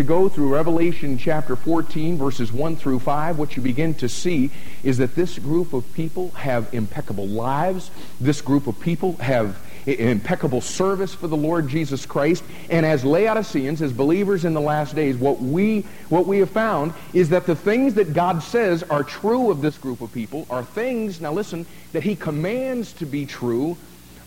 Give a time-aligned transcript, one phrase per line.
[0.00, 4.50] to go through Revelation chapter 14, verses 1 through 5, what you begin to see
[4.82, 7.90] is that this group of people have impeccable lives.
[8.18, 12.42] This group of people have impeccable service for the Lord Jesus Christ.
[12.70, 16.94] And as Laodiceans, as believers in the last days, what we, what we have found
[17.12, 20.64] is that the things that God says are true of this group of people are
[20.64, 23.76] things, now listen, that he commands to be true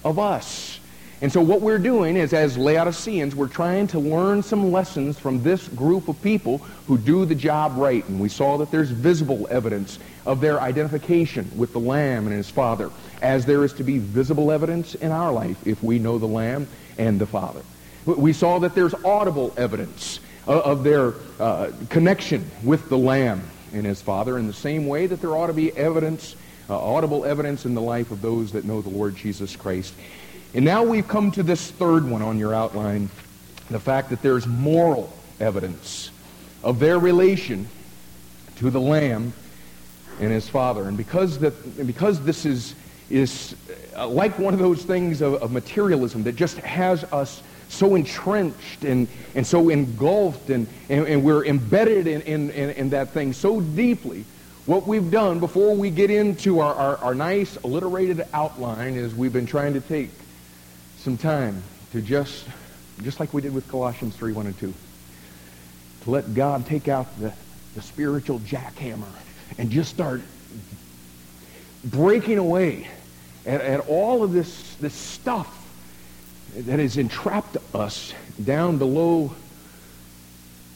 [0.06, 0.80] of us.
[1.24, 5.42] And so what we're doing is, as Laodiceans, we're trying to learn some lessons from
[5.42, 8.06] this group of people who do the job right.
[8.10, 12.50] And we saw that there's visible evidence of their identification with the Lamb and his
[12.50, 12.92] Father,
[13.22, 16.68] as there is to be visible evidence in our life if we know the Lamb
[16.98, 17.62] and the Father.
[18.06, 24.02] We saw that there's audible evidence of their uh, connection with the Lamb and his
[24.02, 26.36] Father in the same way that there ought to be evidence,
[26.70, 29.94] uh, audible evidence in the life of those that know the Lord Jesus Christ.
[30.56, 33.10] And now we've come to this third one on your outline,
[33.72, 36.12] the fact that there's moral evidence
[36.64, 37.68] of their relation
[38.58, 39.34] to the Lamb
[40.20, 40.84] and his Father.
[40.84, 42.76] And because, that, because this is,
[43.10, 43.56] is
[43.98, 48.84] uh, like one of those things of, of materialism that just has us so entrenched
[48.84, 53.34] and, and so engulfed and, and, and we're embedded in, in, in, in, that thing
[53.34, 54.24] so deeply,
[54.68, 59.34] what we've done before we get into our, our, our nice alliterated outline is we've
[59.34, 60.12] been trying to take
[61.04, 62.46] some time to just,
[63.02, 64.74] just like we did with Colossians 3, 1 and 2,
[66.04, 67.34] to let God take out the,
[67.76, 69.12] the spiritual jackhammer
[69.58, 70.22] and just start
[71.84, 72.88] breaking away
[73.46, 75.68] at, at all of this, this stuff
[76.56, 79.36] that has entrapped us down below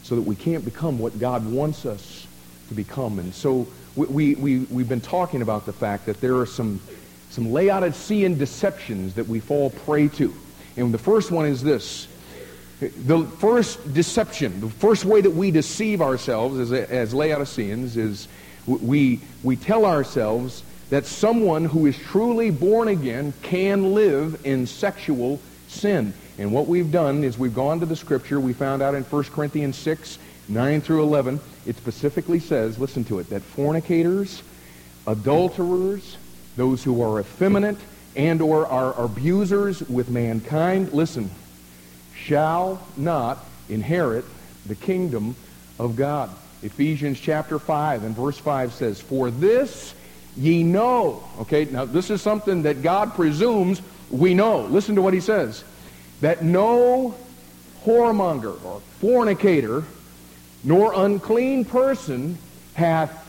[0.03, 2.27] so that we can't become what God wants us
[2.67, 3.19] to become.
[3.19, 6.81] And so we, we, we, have been talking about the fact that there are some
[7.29, 10.33] some Laodicean deceptions that we fall prey to.
[10.75, 12.07] And the first one is this.
[12.79, 18.27] The first deception, the first way that we deceive ourselves as, as Laodiceans is
[18.67, 25.39] we, we tell ourselves that someone who is truly born again can live in sexual
[25.67, 26.13] sin.
[26.37, 28.39] And what we've done is we've gone to the scripture.
[28.39, 33.19] We found out in 1 Corinthians 6, 9 through 11, it specifically says, listen to
[33.19, 34.43] it, that fornicators,
[35.07, 36.17] adulterers,
[36.57, 37.77] those who are effeminate
[38.15, 41.29] and or are abusers with mankind, listen,
[42.15, 43.37] shall not
[43.69, 44.25] inherit
[44.65, 45.35] the kingdom
[45.79, 46.29] of God.
[46.63, 49.93] Ephesians chapter 5 and verse 5 says, For this
[50.35, 51.23] ye know.
[51.41, 54.61] Okay, now this is something that God presumes we know.
[54.61, 55.63] Listen to what he says.
[56.21, 57.15] That no
[57.85, 59.83] whoremonger or fornicator
[60.63, 62.37] nor unclean person
[62.73, 63.23] hath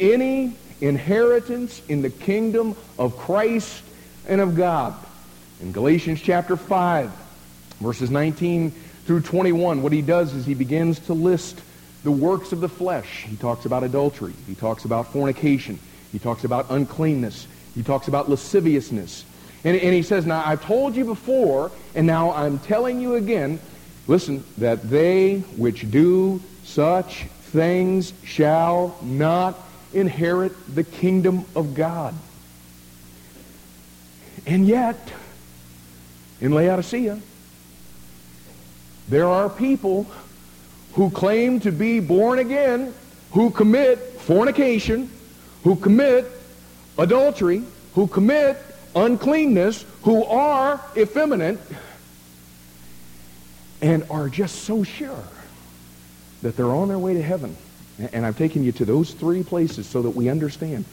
[0.00, 3.82] any inheritance in the kingdom of Christ
[4.26, 4.94] and of God.
[5.60, 7.10] In Galatians chapter 5,
[7.80, 8.72] verses 19
[9.06, 11.60] through 21, what he does is he begins to list
[12.02, 13.24] the works of the flesh.
[13.28, 14.34] He talks about adultery.
[14.46, 15.78] He talks about fornication.
[16.10, 17.46] He talks about uncleanness.
[17.74, 19.24] He talks about lasciviousness.
[19.64, 23.60] And, and he says, Now, I've told you before, and now I'm telling you again,
[24.08, 29.56] listen, that they which do such things shall not
[29.94, 32.14] inherit the kingdom of God.
[34.46, 35.12] And yet,
[36.40, 37.20] in Laodicea,
[39.08, 40.06] there are people
[40.94, 42.92] who claim to be born again,
[43.32, 45.10] who commit fornication,
[45.64, 46.30] who commit
[46.98, 47.62] adultery,
[47.94, 48.58] who commit
[48.94, 51.58] uncleanness, who are effeminate,
[53.80, 55.24] and are just so sure
[56.42, 57.56] that they're on their way to heaven.
[57.98, 60.84] And I've taken you to those three places so that we understand.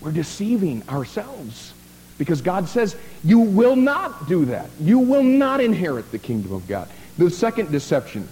[0.00, 1.72] We're deceiving ourselves.
[2.18, 4.68] Because God says, you will not do that.
[4.80, 6.88] You will not inherit the kingdom of God.
[7.16, 8.28] The second deception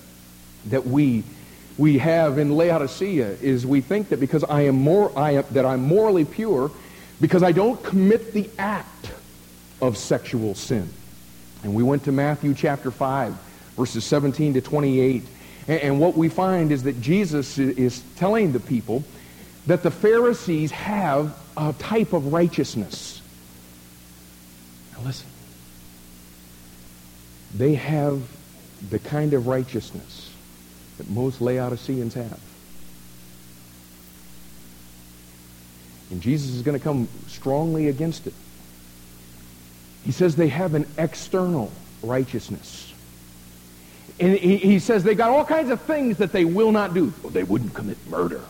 [0.66, 1.22] that we
[1.78, 5.66] we have in Laodicea is we think that because I am more I am, that
[5.66, 6.70] I'm morally pure
[7.20, 9.10] because I don't commit the act
[9.82, 10.88] of sexual sin.
[11.62, 13.34] And we went to Matthew chapter 5
[13.76, 15.22] verses 17 to 28
[15.68, 19.02] and what we find is that Jesus is telling the people
[19.66, 23.20] that the Pharisees have a type of righteousness.
[24.92, 25.26] Now listen.
[27.54, 28.22] They have
[28.90, 30.30] the kind of righteousness
[30.98, 32.40] that most Laodiceans have.
[36.10, 38.34] And Jesus is going to come strongly against it.
[40.04, 41.72] He says they have an external
[42.02, 42.85] righteousness.
[44.18, 47.12] And he, he says they've got all kinds of things that they will not do.
[47.22, 48.40] Well, they wouldn't commit murder.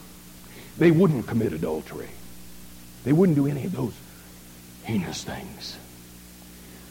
[0.79, 2.09] They wouldn't commit adultery.
[3.05, 3.95] They wouldn't do any of those
[4.85, 5.77] heinous things.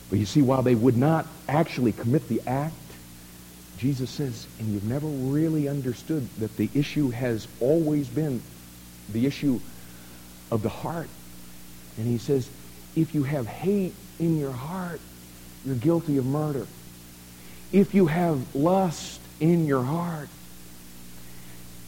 [0.09, 2.73] But you see, while they would not actually commit the act,
[3.77, 8.41] Jesus says, and you've never really understood that the issue has always been
[9.11, 9.59] the issue
[10.51, 11.09] of the heart.
[11.97, 12.49] And he says,
[12.95, 15.01] if you have hate in your heart,
[15.65, 16.67] you're guilty of murder.
[17.71, 20.29] If you have lust in your heart,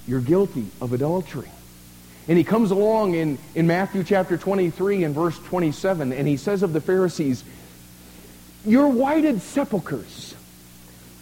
[0.07, 1.49] you're guilty of adultery.
[2.27, 6.61] And he comes along in, in Matthew chapter 23 and verse 27, and he says
[6.61, 7.43] of the Pharisees,
[8.65, 10.35] You're whited sepulchres.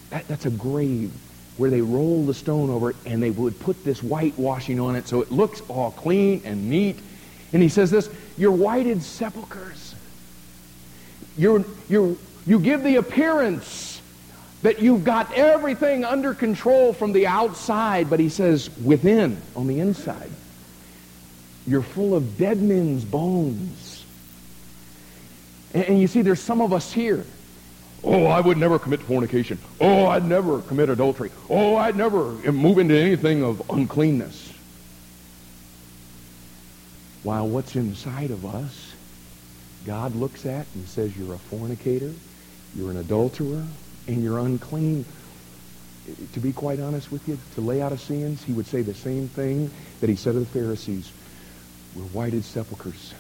[0.09, 1.11] That, that's a grave
[1.57, 5.07] where they roll the stone over it and they would put this whitewashing on it
[5.07, 6.97] so it looks all clean and neat.
[7.53, 9.95] And he says this, You're whited sepulchres.
[11.37, 12.15] You're, you're,
[12.47, 13.94] you give the appearance
[14.65, 19.79] that you've got everything under control from the outside, but he says within, on the
[19.79, 20.31] inside,
[21.67, 24.03] you're full of dead men's bones.
[25.75, 27.27] And, and you see, there's some of us here.
[28.03, 29.59] Oh, I would never commit fornication.
[29.79, 31.29] Oh, I'd never commit adultery.
[31.47, 34.51] Oh, I'd never move into anything of uncleanness.
[37.21, 38.93] While what's inside of us,
[39.85, 42.15] God looks at and says, you're a fornicator,
[42.75, 43.63] you're an adulterer,
[44.07, 45.05] and you're unclean.
[46.33, 49.71] To be quite honest with you, to Laodiceans, he would say the same thing
[50.01, 51.11] that he said to the Pharisees.
[51.95, 53.13] We're whited sepulchres.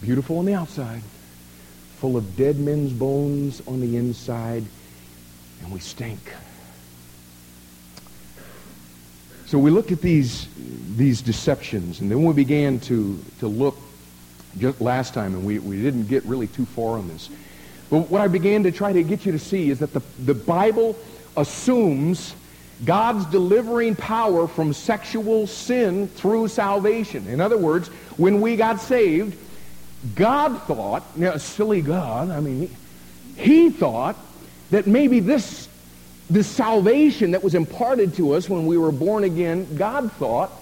[0.00, 1.02] Beautiful on the outside,
[1.98, 4.64] full of dead men's bones on the inside,
[5.62, 6.20] and we stink.
[9.46, 10.46] So we looked at these,
[10.96, 13.76] these deceptions, and then we began to, to look
[14.58, 17.28] just last time, and we, we didn't get really too far on this.
[17.90, 20.34] But what I began to try to get you to see is that the, the
[20.34, 20.96] Bible
[21.36, 22.34] assumes
[22.84, 27.26] God's delivering power from sexual sin through salvation.
[27.26, 29.36] In other words, when we got saved,
[30.14, 32.74] God thought, you know, silly God, I mean,
[33.36, 34.16] he thought
[34.70, 35.68] that maybe this,
[36.30, 40.52] this salvation that was imparted to us when we were born again, God thought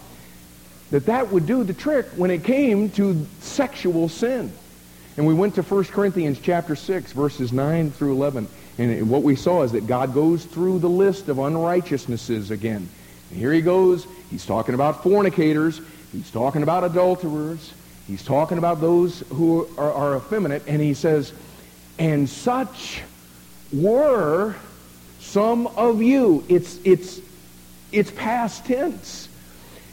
[0.90, 4.52] that that would do the trick when it came to sexual sin.
[5.16, 8.48] And we went to 1 Corinthians chapter 6, verses 9 through 11.
[8.78, 12.88] And what we saw is that God goes through the list of unrighteousnesses again.
[13.30, 14.06] And here he goes.
[14.30, 15.80] He's talking about fornicators.
[16.12, 17.72] He's talking about adulterers.
[18.06, 20.64] He's talking about those who are, are effeminate.
[20.66, 21.32] And he says,
[21.98, 23.02] and such
[23.72, 24.54] were
[25.20, 26.44] some of you.
[26.48, 27.20] It's, it's,
[27.90, 29.30] it's past tense.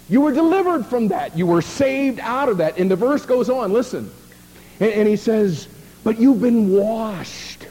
[0.10, 1.38] You were delivered from that.
[1.38, 2.78] You were saved out of that.
[2.78, 3.72] And the verse goes on.
[3.72, 4.12] Listen.
[4.80, 5.68] And, and he says,
[6.04, 7.68] but you've been washed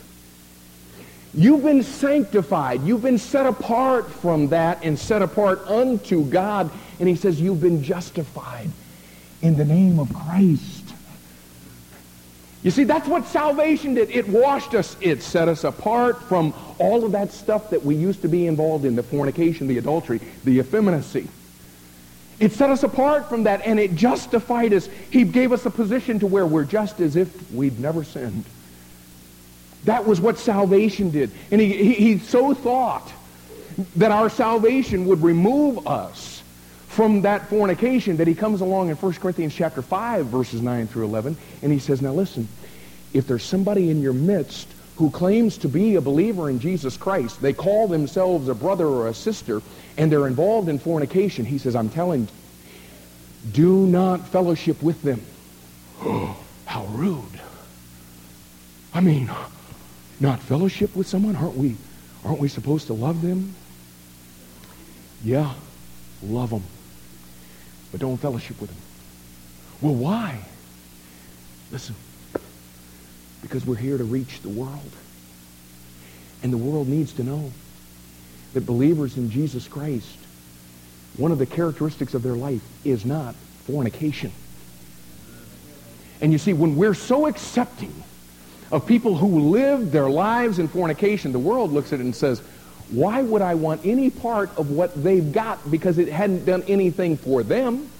[1.34, 2.82] You've been sanctified.
[2.82, 6.70] You've been set apart from that and set apart unto God.
[7.00, 8.70] And he says you've been justified
[9.40, 10.94] in the name of Christ.
[12.62, 14.10] You see, that's what salvation did.
[14.10, 14.96] It washed us.
[15.00, 18.84] It set us apart from all of that stuff that we used to be involved
[18.84, 21.26] in, the fornication, the adultery, the effeminacy.
[22.40, 24.88] It set us apart from that, and it justified us.
[25.10, 28.44] He gave us a position to where we're just as if we'd never sinned.
[29.84, 31.30] That was what salvation did.
[31.50, 33.12] And he, he, he so thought
[33.96, 36.42] that our salvation would remove us
[36.88, 41.04] from that fornication that he comes along in 1 Corinthians chapter 5, verses 9 through
[41.04, 42.46] 11, and he says, now listen,
[43.14, 47.40] if there's somebody in your midst who claims to be a believer in Jesus Christ,
[47.40, 49.62] they call themselves a brother or a sister,
[49.96, 52.28] and they're involved in fornication, he says, I'm telling you,
[53.52, 55.20] do not fellowship with them.
[56.66, 57.40] How rude.
[58.94, 59.30] I mean,
[60.20, 61.34] not fellowship with someone?
[61.36, 61.76] Aren't we,
[62.24, 63.54] aren't we supposed to love them?
[65.24, 65.54] Yeah,
[66.22, 66.62] love them.
[67.90, 68.78] But don't fellowship with them.
[69.80, 70.38] Well, why?
[71.70, 71.96] Listen,
[73.42, 74.90] because we're here to reach the world.
[76.42, 77.52] And the world needs to know
[78.54, 80.18] that believers in Jesus Christ,
[81.16, 83.34] one of the characteristics of their life is not
[83.66, 84.32] fornication.
[86.20, 87.92] And you see, when we're so accepting
[88.70, 92.40] of people who live their lives in fornication, the world looks at it and says,
[92.90, 97.16] why would I want any part of what they've got because it hadn't done anything
[97.16, 97.90] for them?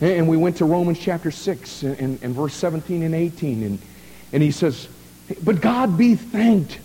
[0.00, 3.62] And we went to Romans chapter 6 and, and, and verse 17 and 18.
[3.62, 3.78] And,
[4.32, 4.88] and he says,
[5.42, 6.78] But God be thanked.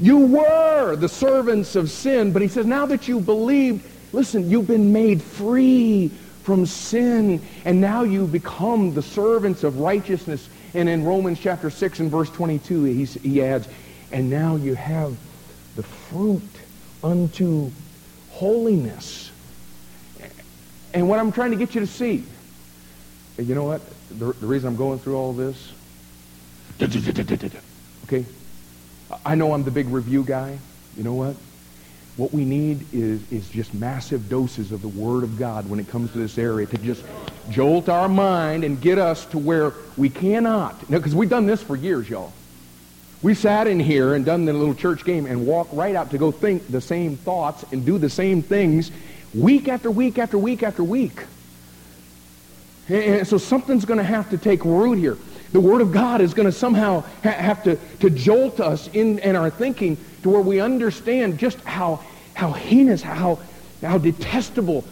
[0.00, 2.32] You were the servants of sin.
[2.32, 6.10] But he says, now that you believed, listen, you've been made free
[6.42, 10.48] from sin, and now you become the servants of righteousness.
[10.72, 13.68] And in Romans chapter 6 and verse 22, he, he adds,
[14.10, 15.16] and now you have
[15.76, 16.42] the fruit
[17.04, 17.70] unto
[18.30, 19.30] holiness.
[20.94, 22.24] And what I'm trying to get you to see,
[23.38, 23.80] you know what?
[24.10, 25.72] The, the reason I'm going through all this,
[28.04, 28.24] okay?
[29.24, 30.58] I know I'm the big review guy.
[30.96, 31.36] You know what?
[32.16, 35.88] What we need is, is just massive doses of the Word of God when it
[35.88, 37.02] comes to this area to just
[37.50, 40.78] jolt our mind and get us to where we cannot.
[40.90, 42.32] Because we've done this for years, y'all.
[43.22, 46.18] We sat in here and done the little church game and walked right out to
[46.18, 48.90] go think the same thoughts and do the same things
[49.34, 51.24] week after week after week after week.
[52.90, 55.16] And so something's going to have to take root here.
[55.52, 59.20] The Word of God is going to somehow ha- have to, to jolt us in,
[59.20, 62.02] in our thinking to where we understand just how,
[62.34, 63.38] how heinous, how,
[63.80, 64.84] how detestable,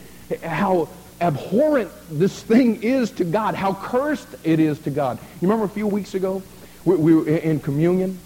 [0.45, 0.89] how
[1.21, 5.19] abhorrent this thing is to God, how cursed it is to God.
[5.41, 6.43] You remember a few weeks ago,
[6.85, 8.19] we, we were in communion.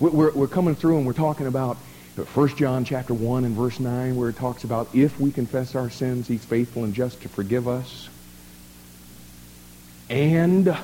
[0.00, 1.76] We're, we're coming through and we're talking about
[2.16, 5.90] 1 John chapter 1 and verse 9 where it talks about if we confess our
[5.90, 8.08] sins, he's faithful and just to forgive us
[10.08, 10.76] and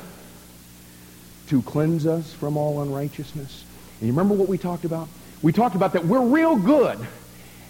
[1.48, 3.64] to cleanse us from all unrighteousness.
[4.00, 5.08] And you remember what we talked about?
[5.42, 6.98] We talked about that we're real good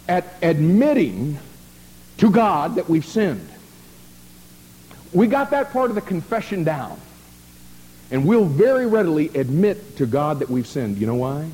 [0.07, 1.39] at admitting
[2.17, 3.47] to God that we've sinned.
[5.13, 6.99] We got that part of the confession down.
[8.11, 10.97] And we'll very readily admit to God that we've sinned.
[10.97, 11.49] You know why?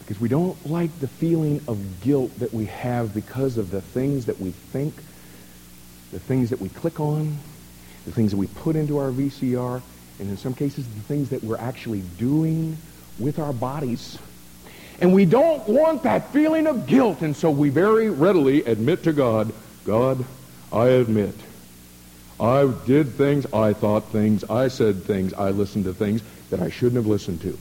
[0.00, 4.26] Because we don't like the feeling of guilt that we have because of the things
[4.26, 4.94] that we think,
[6.12, 7.38] the things that we click on,
[8.08, 9.82] the things that we put into our VCR,
[10.18, 12.76] and in some cases, the things that we're actually doing
[13.18, 14.18] with our bodies.
[15.00, 19.12] And we don't want that feeling of guilt, and so we very readily admit to
[19.12, 19.52] God,
[19.84, 20.24] God,
[20.72, 21.34] I admit.
[22.40, 26.70] I did things, I thought things, I said things, I listened to things that I
[26.70, 27.50] shouldn't have listened to.
[27.50, 27.58] Do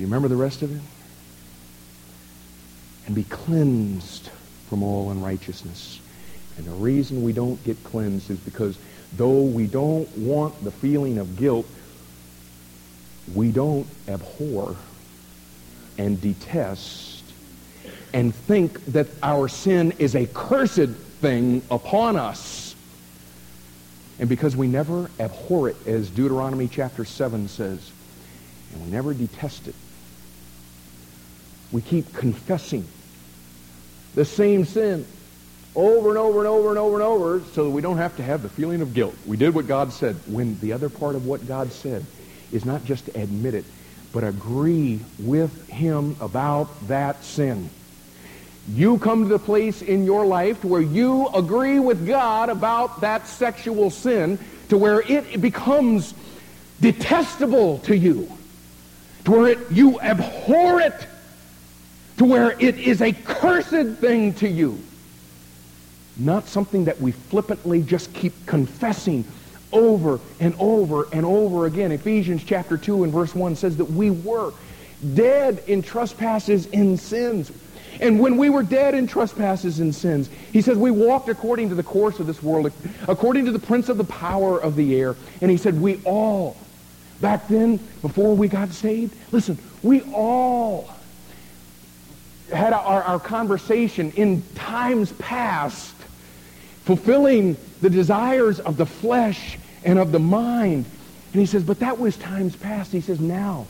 [0.00, 0.82] you remember the rest of it?
[3.06, 4.30] And be cleansed
[4.68, 6.00] from all unrighteousness.
[6.56, 8.78] And the reason we don't get cleansed is because
[9.16, 11.66] though we don't want the feeling of guilt,
[13.34, 14.76] we don't abhor
[15.98, 17.22] and detest
[18.12, 22.76] and think that our sin is a cursed thing upon us.
[24.20, 27.90] And because we never abhor it, as Deuteronomy chapter 7 says,
[28.72, 29.74] and we never detest it,
[31.72, 32.86] we keep confessing
[34.14, 35.04] the same sin
[35.76, 38.22] over and over and over and over and over so that we don't have to
[38.22, 39.14] have the feeling of guilt.
[39.26, 40.16] We did what God said.
[40.26, 42.04] When the other part of what God said
[42.52, 43.64] is not just to admit it,
[44.12, 47.68] but agree with him about that sin.
[48.72, 53.00] You come to the place in your life to where you agree with God about
[53.00, 54.38] that sexual sin
[54.68, 56.14] to where it becomes
[56.80, 58.30] detestable to you,
[59.24, 61.06] to where it, you abhor it,
[62.18, 64.78] to where it is a cursed thing to you
[66.16, 69.24] not something that we flippantly just keep confessing
[69.72, 71.92] over and over and over again.
[71.92, 74.52] Ephesians chapter 2 and verse 1 says that we were
[75.14, 77.50] dead in trespasses and sins.
[78.00, 81.74] And when we were dead in trespasses and sins, he says we walked according to
[81.74, 82.72] the course of this world,
[83.08, 85.16] according to the prince of the power of the air.
[85.40, 86.56] And he said we all,
[87.20, 90.93] back then, before we got saved, listen, we all
[92.52, 95.94] had our, our conversation in times past
[96.84, 100.84] fulfilling the desires of the flesh and of the mind.
[101.32, 102.92] And he says, but that was times past.
[102.92, 103.66] He says, now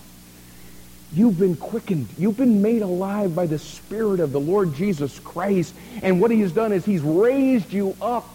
[1.13, 2.09] you've been quickened.
[2.19, 5.75] You've been made alive by the Spirit of the Lord Jesus Christ.
[6.03, 8.29] And what he has done is he's raised you up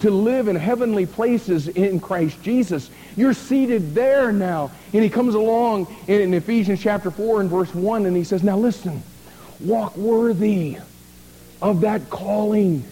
[0.00, 2.90] to live in heavenly places in Christ Jesus.
[3.16, 4.70] You're seated there now.
[4.92, 8.58] And he comes along in, Ephesians chapter 4 and verse 1 and he says, now
[8.58, 9.02] listen,
[9.60, 10.78] walk worthy
[11.62, 12.84] of that calling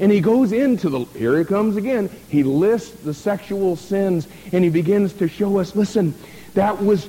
[0.00, 4.62] and he goes into the, here he comes again, he lists the sexual sins and
[4.62, 6.14] he begins to show us, listen,
[6.54, 7.08] that was,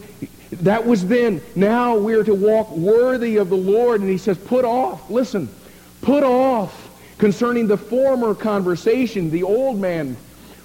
[0.51, 1.41] that was then.
[1.55, 4.01] Now we're to walk worthy of the Lord.
[4.01, 5.49] And he says, put off, listen,
[6.01, 6.87] put off
[7.19, 10.17] concerning the former conversation, the old man,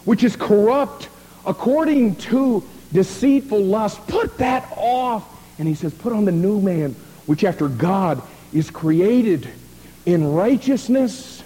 [0.05, 1.09] which is corrupt
[1.45, 4.07] according to deceitful lust.
[4.07, 5.31] Put that off.
[5.59, 6.97] And he says, put on the new man,
[7.27, 8.23] which after God
[8.55, 9.51] is created
[10.07, 11.43] in righteousness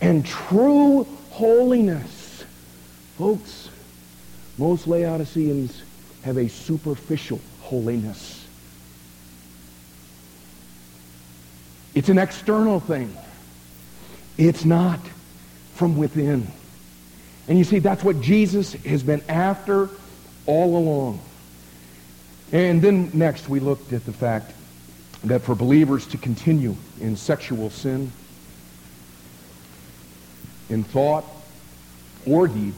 [0.00, 2.44] and true holiness.
[3.18, 3.68] Folks,
[4.56, 5.82] most Laodiceans
[6.22, 8.46] have a superficial holiness.
[11.94, 13.14] It's an external thing.
[14.38, 15.00] It's not
[15.74, 16.46] from within.
[17.48, 19.88] And you see, that's what Jesus has been after
[20.46, 21.20] all along.
[22.52, 24.52] And then next we looked at the fact
[25.26, 28.10] that for believers to continue in sexual sin,
[30.68, 31.24] in thought
[32.26, 32.74] or deed.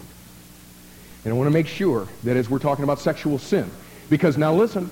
[1.24, 3.70] And I want to make sure that as we're talking about sexual sin,
[4.08, 4.90] because now listen,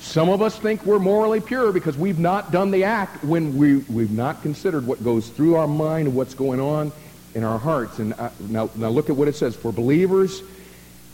[0.00, 3.76] some of us think we're morally pure because we've not done the act when we,
[3.76, 6.92] we've not considered what goes through our mind and what's going on
[7.34, 7.98] in our hearts.
[7.98, 9.56] And I, now, now look at what it says.
[9.56, 10.42] For believers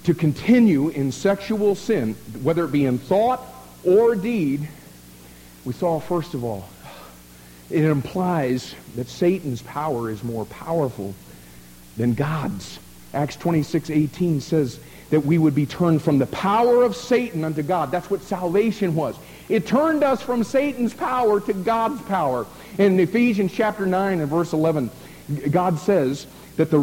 [0.04, 3.40] to continue in sexual sin, whether it be in thought
[3.84, 4.68] or deed,
[5.64, 6.68] we saw first of all,
[7.70, 11.14] it implies that Satan's power is more powerful
[11.96, 12.78] than God's.
[13.14, 17.62] Acts 26, 18 says that we would be turned from the power of Satan unto
[17.62, 17.90] God.
[17.90, 19.16] That's what salvation was.
[19.48, 22.46] It turned us from Satan's power to God's power.
[22.78, 24.90] In Ephesians chapter 9 and verse 11,
[25.50, 26.26] God says
[26.56, 26.78] that the,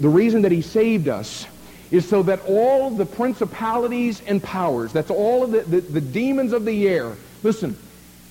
[0.00, 1.46] the reason that he saved us
[1.90, 6.52] is so that all the principalities and powers, that's all of the, the, the demons
[6.52, 7.76] of the air, listen,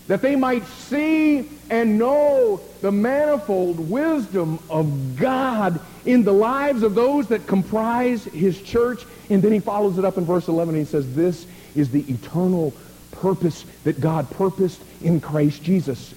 [0.07, 6.95] that they might see and know the manifold wisdom of God in the lives of
[6.95, 9.03] those that comprise his church.
[9.29, 11.45] And then he follows it up in verse 11 and he says, this
[11.75, 12.73] is the eternal
[13.11, 16.13] purpose that God purposed in Christ Jesus.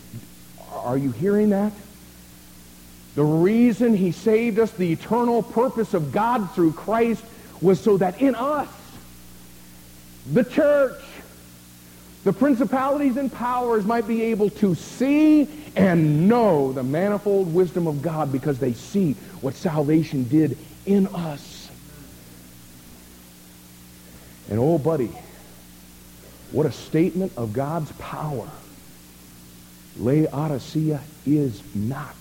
[0.73, 1.73] Are you hearing that?
[3.17, 7.25] The reason he saved us, the eternal purpose of God through Christ,
[7.61, 8.69] was so that in us,
[10.33, 11.03] the church,
[12.25, 18.03] the principalities and powers might be able to see and know the manifold wisdom of
[18.03, 21.71] God because they see what salvation did in us.
[24.51, 25.11] And oh, buddy,
[26.53, 28.51] what a statement of God's power.
[29.97, 32.17] Laodicea is not.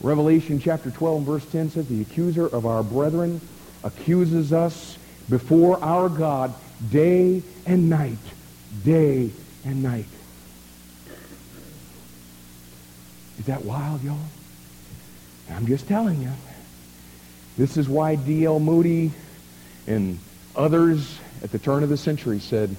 [0.00, 3.40] Revelation chapter 12 and verse 10 says, The accuser of our brethren
[3.82, 4.98] accuses us
[5.30, 6.52] before our God
[6.90, 8.18] day and night,
[8.84, 9.30] day
[9.64, 10.06] and night.
[13.38, 14.18] Is that wild, y'all?
[15.50, 16.32] I'm just telling you.
[17.56, 18.60] This is why D.L.
[18.60, 19.12] Moody
[19.86, 20.18] and
[20.54, 22.74] others at the turn of the century said,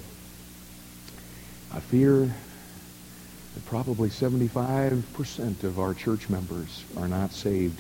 [1.74, 7.80] I fear that probably 75% of our church members are not saved.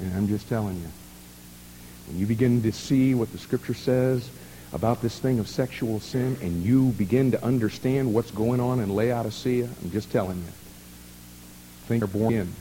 [0.00, 0.88] And I'm just telling you,
[2.08, 4.30] when you begin to see what the Scripture says
[4.72, 8.94] about this thing of sexual sin and you begin to understand what's going on in
[8.94, 10.52] Laodicea, I'm just telling you,
[11.86, 12.52] things are born in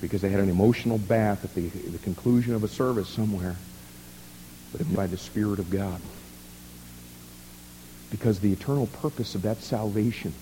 [0.00, 3.56] because they had an emotional bath at the, the conclusion of a service somewhere,
[4.72, 6.00] but by the Spirit of God.
[8.10, 10.32] Because the eternal purpose of that salvation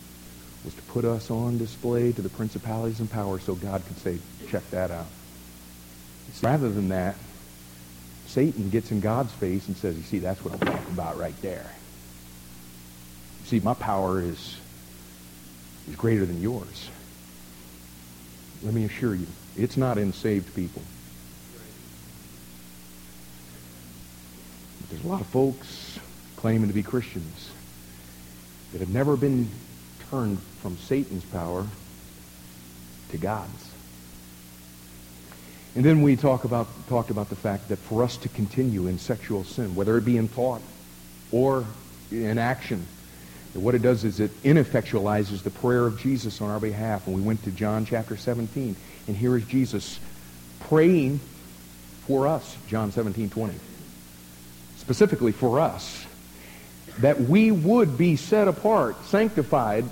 [0.64, 4.18] was to put us on display to the principalities and powers so God could say,
[4.48, 5.06] check that out.
[6.42, 7.16] Rather than that,
[8.28, 11.34] Satan gets in God's face and says, you see, that's what I'm talking about right
[11.40, 11.66] there.
[13.40, 14.58] You see, my power is,
[15.88, 16.90] is greater than yours.
[18.62, 20.82] Let me assure you, it's not in saved people.
[24.80, 25.98] But there's a lot of folks
[26.36, 27.50] claiming to be Christians
[28.72, 29.48] that have never been
[30.10, 31.66] turned from Satan's power
[33.10, 33.67] to God's.
[35.74, 38.98] And then we talk about, talked about the fact that for us to continue in
[38.98, 40.62] sexual sin, whether it be in thought
[41.30, 41.64] or
[42.10, 42.86] in action,
[43.54, 47.06] what it does is it ineffectualizes the prayer of Jesus on our behalf.
[47.06, 48.76] And we went to John chapter 17,
[49.06, 50.00] and here is Jesus
[50.60, 51.20] praying
[52.06, 53.54] for us, John 17, 20.
[54.76, 56.06] Specifically for us,
[57.00, 59.84] that we would be set apart, sanctified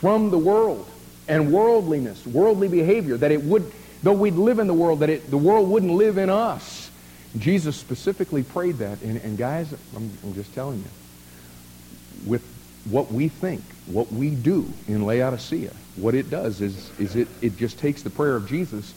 [0.00, 0.88] from the world
[1.26, 3.70] and worldliness, worldly behavior, that it would
[4.02, 6.90] Though we'd live in the world, that it, the world wouldn't live in us.
[7.36, 9.02] Jesus specifically prayed that.
[9.02, 12.44] And, and guys, I'm, I'm just telling you, with
[12.88, 17.56] what we think, what we do in Laodicea, what it does is, is it, it
[17.56, 18.94] just takes the prayer of Jesus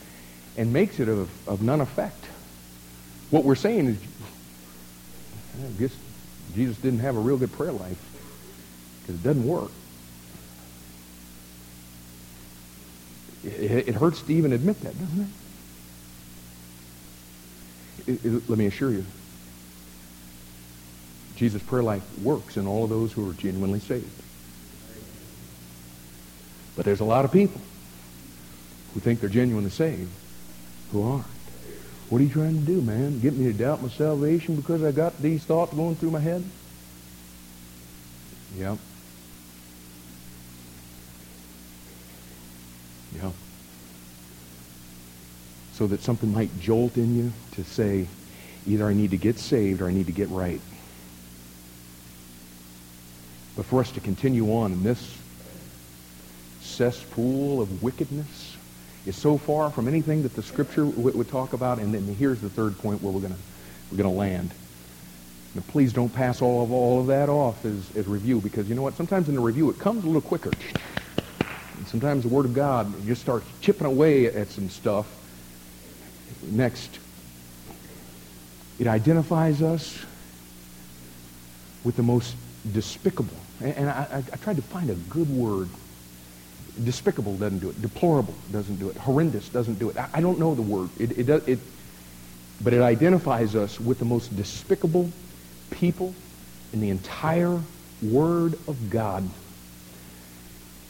[0.57, 2.25] and makes it of, of none effect.
[3.31, 3.97] What we're saying is,
[5.63, 5.95] I guess
[6.53, 7.99] Jesus didn't have a real good prayer life
[9.01, 9.71] because it doesn't work.
[13.43, 15.21] It, it hurts to even admit that, doesn't
[18.07, 18.13] it?
[18.13, 18.49] It, it?
[18.49, 19.05] Let me assure you,
[21.35, 24.09] Jesus' prayer life works in all of those who are genuinely saved.
[26.75, 27.61] But there's a lot of people
[28.93, 30.11] who think they're genuinely saved
[30.91, 31.25] who aren't.
[32.09, 33.19] What are you trying to do, man?
[33.21, 36.43] Get me to doubt my salvation because I got these thoughts going through my head?
[38.57, 38.77] Yep.
[43.15, 43.31] Yeah.
[45.73, 48.07] So that something might jolt in you to say,
[48.67, 50.61] either I need to get saved or I need to get right.
[53.55, 55.17] But for us to continue on in this
[56.61, 58.55] cesspool of wickedness
[59.05, 61.79] is so far from anything that the Scripture would, would talk about.
[61.79, 63.35] And then here's the third point where we're going
[63.91, 64.51] we're to land.
[65.53, 68.75] Now, please don't pass all of all of that off as, as review because you
[68.75, 68.95] know what?
[68.95, 70.51] Sometimes in the review it comes a little quicker.
[71.81, 75.07] And sometimes the Word of God just starts chipping away at some stuff.
[76.43, 76.99] Next,
[78.77, 79.97] it identifies us
[81.83, 82.35] with the most
[82.71, 83.33] despicable.
[83.61, 85.69] And, I, I, tried to find a good word
[86.83, 87.81] Despicable doesn't do it.
[87.81, 88.97] Deplorable doesn't do it.
[88.97, 89.97] Horrendous doesn't do it.
[90.13, 90.89] I, don't know the word.
[90.97, 91.59] It, it, it,
[92.63, 95.11] but it identifies us with the most despicable
[95.69, 96.13] people
[96.73, 97.59] in the entire
[98.01, 99.29] Word of God.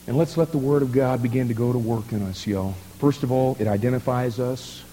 [0.08, 2.74] And let's let the Word of God begin to go to work in us, y'all.
[2.98, 4.84] First of all, it identifies us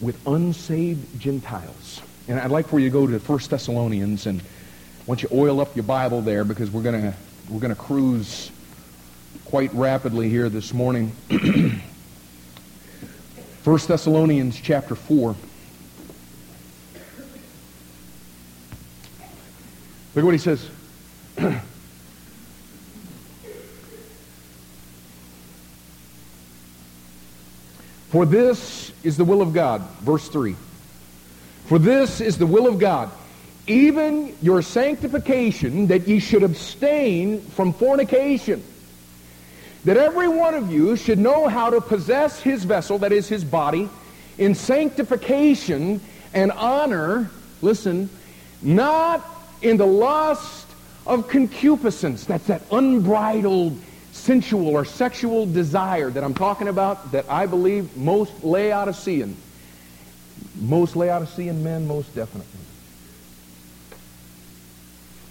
[0.00, 2.00] with unsaved Gentiles.
[2.28, 4.42] And I'd like for you to go to 1 Thessalonians and
[5.06, 7.14] once you oil up your Bible there because we're going to
[7.48, 8.50] we're going to cruise
[9.44, 11.12] quite rapidly here this morning.
[11.30, 11.80] 1
[13.64, 15.36] Thessalonians chapter 4.
[20.14, 20.68] Look what he says.
[28.16, 29.82] For this is the will of God.
[30.00, 30.56] Verse 3.
[31.66, 33.10] For this is the will of God,
[33.66, 38.64] even your sanctification, that ye should abstain from fornication
[39.84, 43.44] that every one of you should know how to possess his vessel, that is his
[43.44, 43.86] body,
[44.38, 46.00] in sanctification
[46.32, 48.08] and honor, listen,
[48.62, 49.28] not
[49.60, 50.66] in the lust
[51.06, 52.24] of concupiscence.
[52.24, 53.78] That's that unbridled
[54.16, 59.36] sensual or sexual desire that I'm talking about that I believe most Laodicean,
[60.60, 62.50] most Laodicean men most definitely.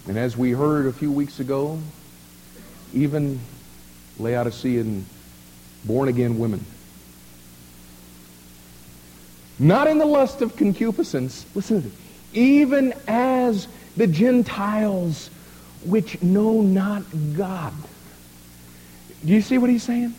[0.08, 1.78] And as we heard a few weeks ago,
[2.94, 3.40] even
[4.18, 5.04] Laodicean
[5.84, 6.64] born-again women.
[9.58, 11.92] Not in the lust of concupiscence, listen
[12.36, 15.30] even as the Gentiles
[15.84, 17.02] which know not
[17.36, 17.72] God.
[19.24, 20.14] Do you see what he's saying?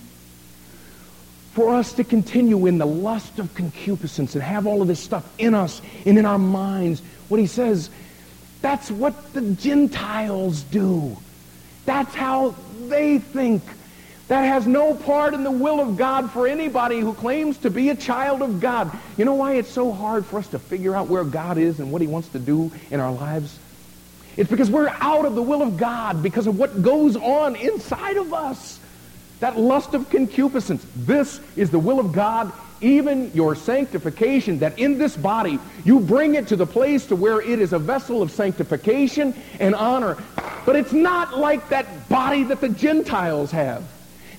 [1.53, 5.27] For us to continue in the lust of concupiscence and have all of this stuff
[5.37, 7.89] in us and in our minds, what he says,
[8.61, 11.17] that's what the Gentiles do.
[11.85, 12.55] That's how
[12.87, 13.63] they think.
[14.27, 17.89] That has no part in the will of God for anybody who claims to be
[17.89, 18.91] a child of God.
[19.15, 21.93] You know why it's so hard for us to figure out where God is and
[21.93, 23.57] what he wants to do in our lives?
[24.35, 28.17] It's because we're out of the will of God because of what goes on inside
[28.17, 28.76] of us.
[29.39, 30.85] That lust of concupiscence.
[30.95, 36.35] This is the will of God, even your sanctification, that in this body you bring
[36.35, 40.17] it to the place to where it is a vessel of sanctification and honor.
[40.65, 43.83] But it's not like that body that the Gentiles have.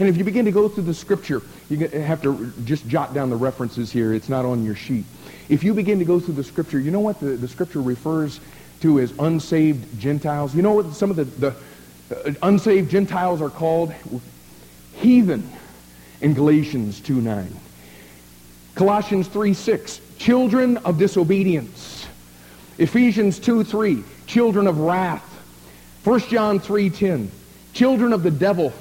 [0.01, 3.31] And if you begin to go through the scripture, you have to just jot down
[3.31, 4.13] the references here.
[4.13, 5.05] It's not on your sheet.
[5.49, 8.41] If you begin to go through the scripture, you know what the, the scripture refers
[8.81, 10.55] to as unsaved Gentiles?
[10.55, 11.55] You know what some of the, the
[12.15, 13.93] uh, unsaved Gentiles are called?
[14.99, 15.51] Heathen
[16.21, 17.57] in Galatians 2 9.
[18.75, 22.07] Colossians 3 6, children of disobedience.
[22.79, 25.25] Ephesians 2 3, children of wrath.
[26.05, 27.31] 1 John 3 10,
[27.73, 28.73] children of the devil.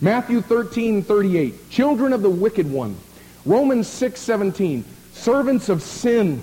[0.00, 2.96] Matthew 13, 38, children of the wicked one.
[3.44, 6.40] Romans 6, 17, servants of sin.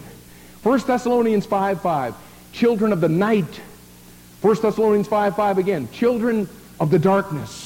[0.64, 2.16] 1 Thessalonians 5, 5,
[2.52, 3.62] children of the night.
[4.42, 7.65] 1 Thessalonians 5, 5 again, children of the darkness.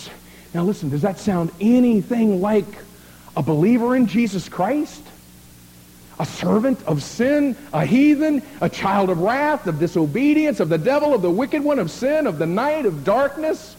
[0.53, 2.65] Now listen, does that sound anything like
[3.38, 5.03] a believer in Jesus Christ?
[6.19, 11.13] A servant of sin, a heathen, a child of wrath, of disobedience, of the devil,
[11.13, 13.75] of the wicked one, of sin, of the night, of darkness?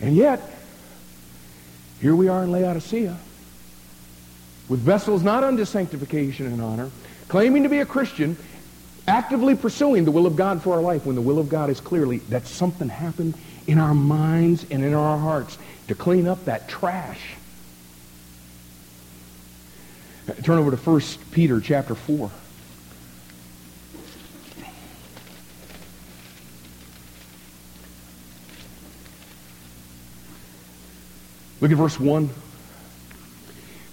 [0.00, 0.42] And yet,
[2.00, 3.16] here we are in Laodicea
[4.68, 6.90] with vessels not unto sanctification and honor,
[7.28, 8.36] claiming to be a Christian,
[9.06, 11.80] actively pursuing the will of God for our life when the will of God is
[11.80, 13.34] clearly that something happened
[13.66, 17.20] in our minds and in our hearts to clean up that trash.
[20.42, 21.00] Turn over to 1
[21.30, 22.30] Peter chapter 4.
[31.60, 32.30] Look at verse 1.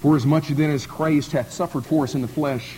[0.01, 2.77] For as much then as Christ hath suffered for us in the flesh,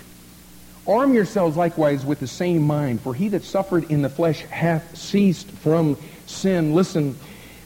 [0.87, 3.01] arm yourselves likewise with the same mind.
[3.01, 6.73] For he that suffered in the flesh hath ceased from sin.
[6.73, 7.17] Listen,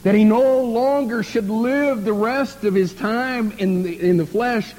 [0.04, 4.26] that he no longer should live the rest of his time in the, in the
[4.26, 4.74] flesh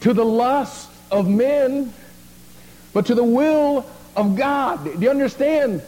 [0.00, 1.92] to the lust of men,
[2.92, 3.84] but to the will
[4.16, 4.84] of God.
[4.84, 5.82] Do you understand?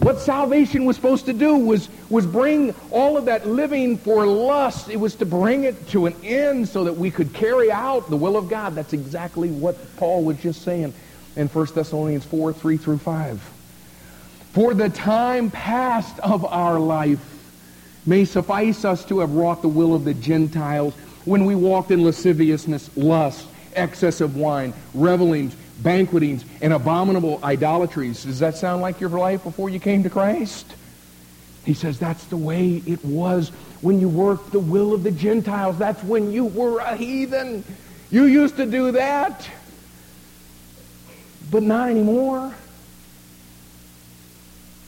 [0.00, 4.88] What salvation was supposed to do was, was bring all of that living for lust.
[4.88, 8.16] It was to bring it to an end so that we could carry out the
[8.16, 8.76] will of God.
[8.76, 10.94] That's exactly what Paul was just saying
[11.36, 13.40] in 1 Thessalonians 4, 3 through 5.
[14.52, 17.20] For the time past of our life
[18.06, 20.94] may suffice us to have wrought the will of the Gentiles
[21.24, 28.24] when we walked in lasciviousness, lust, excess of wine, revelings, banquetings, and abominable idolatries.
[28.24, 30.72] Does that sound like your life before you came to Christ?
[31.64, 33.50] He says that's the way it was
[33.82, 35.76] when you worked the will of the Gentiles.
[35.78, 37.64] That's when you were a heathen.
[38.10, 39.48] You used to do that,
[41.50, 42.54] but not anymore.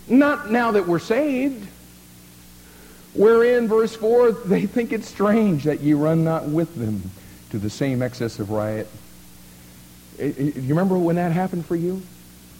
[0.08, 1.66] Not now that we're saved.
[3.14, 7.10] Wherein, verse 4, they think it strange that ye run not with them
[7.50, 8.88] to the same excess of riot.
[10.18, 12.02] You remember when that happened for you?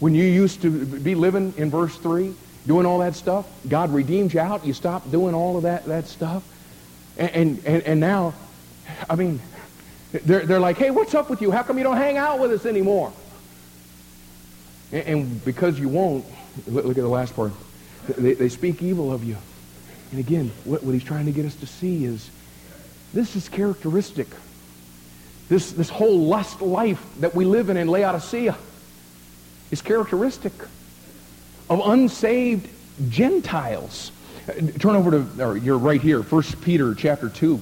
[0.00, 2.34] When you used to be living in verse 3,
[2.66, 3.46] doing all that stuff?
[3.68, 4.64] God redeemed you out.
[4.64, 6.44] You stopped doing all of that, that stuff.
[7.16, 8.34] And, and, and now,
[9.10, 9.40] I mean,
[10.12, 11.50] they're, they're like, hey, what's up with you?
[11.50, 13.12] How come you don't hang out with us anymore?
[14.92, 16.24] And, because you won't,
[16.66, 17.52] look, at the last part.
[18.16, 19.36] They, they speak evil of you.
[20.10, 22.30] And again, what, what he's trying to get us to see is
[23.12, 24.28] this is characteristic
[25.48, 28.56] this, this whole lust life that we live in in Laodicea
[29.70, 30.52] is characteristic
[31.70, 32.68] of unsaved
[33.08, 34.12] Gentiles.
[34.46, 37.60] Uh, turn over to, or you're right here, 1 Peter chapter 2.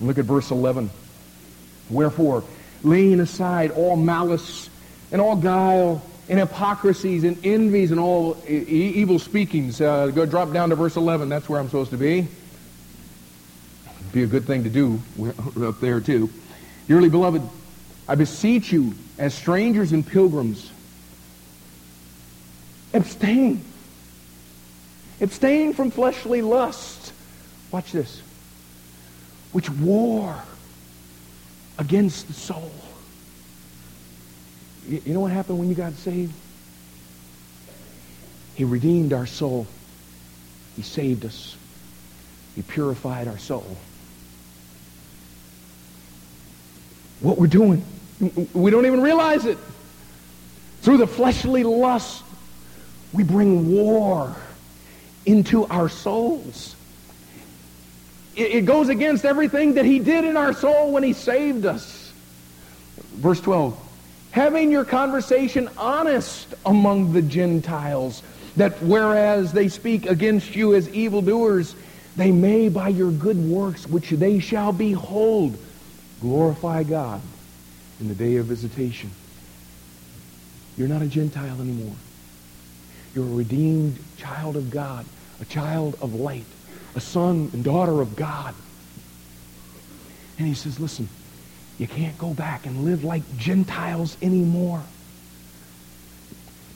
[0.00, 0.90] Look at verse 11.
[1.90, 2.44] Wherefore,
[2.82, 4.69] laying aside all malice
[5.12, 8.62] and all guile and hypocrisies and envies and all e-
[8.94, 9.80] evil speakings.
[9.80, 11.28] Uh, go drop down to verse 11.
[11.28, 12.28] That's where I'm supposed to be
[14.12, 15.00] be a good thing to do
[15.64, 16.30] up there too.
[16.88, 17.42] Dearly beloved,
[18.08, 20.70] I beseech you as strangers and pilgrims,
[22.92, 23.64] abstain.
[25.20, 27.12] Abstain from fleshly lusts.
[27.70, 28.22] Watch this.
[29.52, 30.42] Which war
[31.78, 32.72] against the soul.
[34.90, 36.34] You know what happened when you got saved?
[38.54, 39.66] He redeemed our soul.
[40.76, 41.56] He saved us.
[42.56, 43.76] He purified our soul.
[47.20, 47.84] what we're doing.
[48.52, 49.58] We don't even realize it.
[50.82, 52.22] Through the fleshly lust,
[53.12, 54.34] we bring war
[55.26, 56.74] into our souls.
[58.36, 62.12] It, goes against everything that he did in our soul when he saved us.
[63.16, 63.78] Verse 12.
[64.32, 68.22] Having your conversation honest among the Gentiles,
[68.56, 71.74] that whereas they speak against you as evildoers,
[72.16, 75.56] they may by your good works, which they shall behold,
[76.20, 77.22] Glorify God
[77.98, 79.10] in the day of visitation.
[80.76, 81.96] You're not a Gentile anymore.
[83.14, 85.06] You're a redeemed child of God,
[85.40, 86.44] a child of light,
[86.94, 88.54] a son and daughter of God.
[90.38, 91.08] And he says, listen,
[91.80, 94.82] you can't go back and live like Gentiles anymore.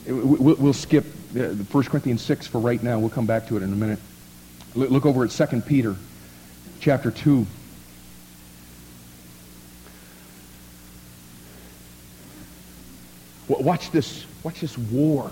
[0.07, 2.97] We'll skip uh, 1 Corinthians 6 for right now.
[2.97, 3.99] We'll come back to it in a minute.
[4.73, 5.95] Look over at 2 Peter
[6.79, 7.45] chapter 2.
[13.47, 15.29] Watch this, watch this war.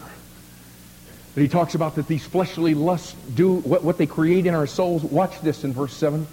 [1.33, 4.67] That he talks about that these fleshly lusts do what, what they create in our
[4.67, 5.03] souls.
[5.03, 6.27] Watch this in verse 7.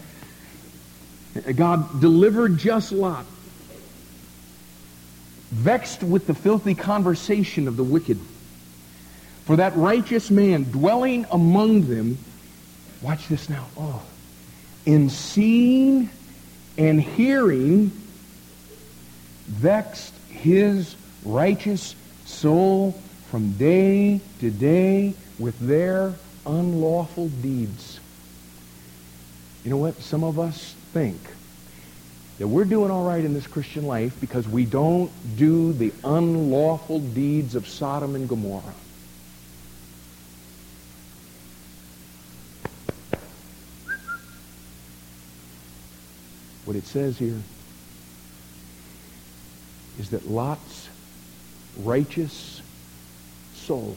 [1.54, 3.24] God delivered just Lot,
[5.50, 8.18] vexed with the filthy conversation of the wicked.
[9.44, 12.18] For that righteous man dwelling among them,
[13.02, 14.02] watch this now, oh,
[14.86, 16.10] in seeing
[16.76, 17.90] and hearing,
[19.46, 22.92] vexed his righteous soul
[23.30, 26.14] from day to day with their
[26.46, 28.00] unlawful deeds.
[29.64, 29.96] You know what?
[29.96, 31.20] Some of us think
[32.38, 36.98] that we're doing all right in this Christian life because we don't do the unlawful
[36.98, 38.74] deeds of Sodom and Gomorrah.
[46.64, 47.40] What it says here
[49.98, 50.88] is that Lot's
[51.78, 52.62] righteous
[53.54, 53.96] soul.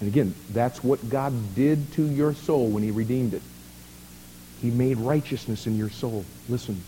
[0.00, 3.42] And again, that's what God did to your soul when he redeemed it.
[4.64, 6.24] He made righteousness in your soul.
[6.48, 6.82] Listen,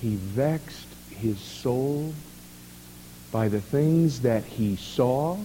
[0.00, 2.14] he vexed his soul
[3.30, 5.36] by the things that he saw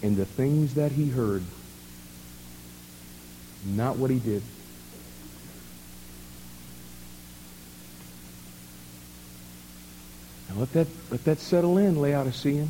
[0.00, 1.42] and the things that he heard.
[3.66, 4.44] Not what he did.
[10.48, 12.68] Now let that, let that settle in, Laodicean.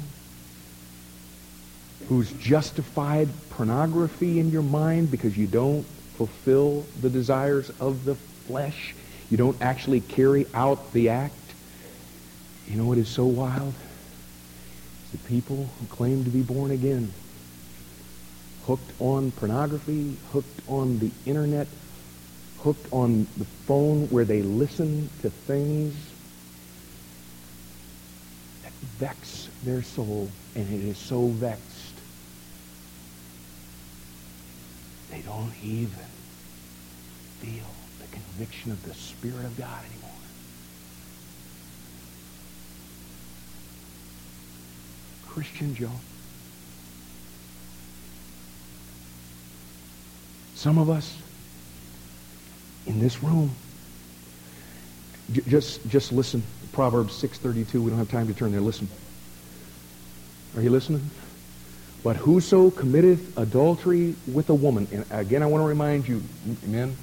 [2.08, 5.84] who's justified pornography in your mind because you don't
[6.18, 8.92] fulfill the desires of the flesh.
[9.30, 11.34] You don't actually carry out the act.
[12.66, 13.72] You know what is so wild?
[15.02, 17.12] It's the people who claim to be born again.
[18.66, 21.68] Hooked on pornography, hooked on the internet,
[22.58, 25.94] hooked on the phone where they listen to things
[28.64, 31.67] that vex their soul, and it is so vexed
[35.10, 36.06] they don't even
[37.40, 37.66] feel
[38.00, 40.10] the conviction of the Spirit of God anymore.
[45.28, 45.90] Christians, y'all.
[50.54, 51.16] Some of us
[52.86, 53.54] in this room,
[55.32, 56.42] j- just, just listen.
[56.72, 58.60] Proverbs 6.32, we don't have time to turn there.
[58.60, 58.88] Listen.
[60.56, 61.08] Are you listening?
[62.02, 66.22] But whoso committeth adultery with a woman, and again I want to remind you,
[66.64, 66.96] men,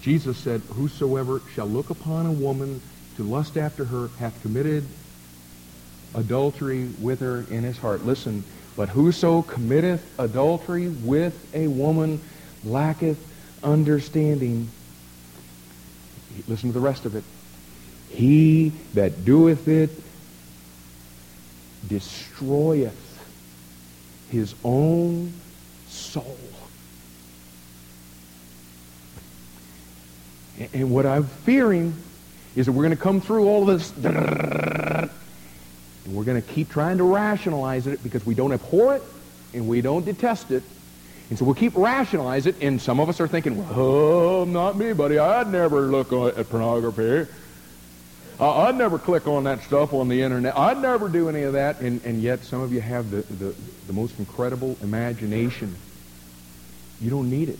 [0.00, 2.80] Jesus said, whosoever shall look upon a woman
[3.16, 4.84] to lust after her hath committed
[6.14, 8.04] adultery with her in his heart.
[8.04, 8.44] Listen,
[8.76, 12.20] but whoso committeth adultery with a woman
[12.64, 13.18] lacketh
[13.62, 14.68] understanding.
[16.48, 17.24] Listen to the rest of it.
[18.10, 19.90] He that doeth it
[21.88, 22.94] destroyeth
[24.30, 25.32] his own
[25.88, 26.36] soul.
[30.72, 31.94] And what I'm fearing
[32.54, 35.10] is that we're going to come through all this and
[36.06, 39.02] we're going to keep trying to rationalize it because we don't abhor it
[39.52, 40.62] and we don't detest it.
[41.28, 44.76] And so we'll keep rationalize it, and some of us are thinking, well, oh, not
[44.76, 45.18] me, buddy.
[45.18, 47.28] I'd never look at pornography.
[48.38, 50.56] I'd never click on that stuff on the internet.
[50.58, 51.80] I'd never do any of that.
[51.80, 53.54] And, and yet some of you have the, the,
[53.86, 55.74] the most incredible imagination.
[57.00, 57.58] You don't need it.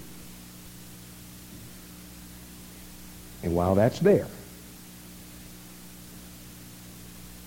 [3.42, 4.26] And while that's there,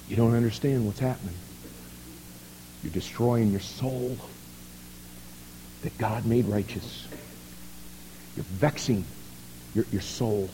[0.07, 1.35] you don't understand what's happening.
[2.83, 4.17] You're destroying your soul
[5.83, 7.07] that God made righteous.
[8.35, 9.03] You're vexing
[9.75, 10.49] your, your soul.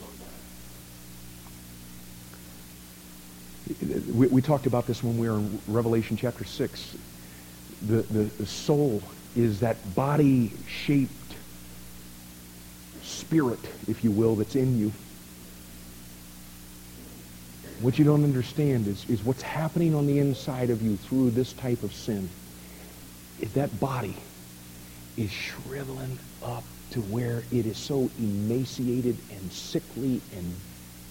[4.12, 6.96] We, we, talked about this when we were in Revelation chapter 6.
[7.82, 9.02] The, the, the soul
[9.34, 11.34] is that body-shaped
[13.02, 14.92] spirit, if you will, that's in you.
[17.80, 21.52] What you don't understand is, is what's happening on the inside of you through this
[21.52, 22.28] type of sin.
[23.40, 24.16] Is that body
[25.16, 30.54] is shriveling up to where it is so emaciated and sickly and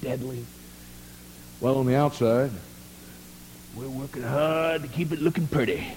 [0.02, 0.46] deadly.
[1.60, 2.52] Well, on the outside,
[3.76, 5.88] we're working hard to keep it looking pretty.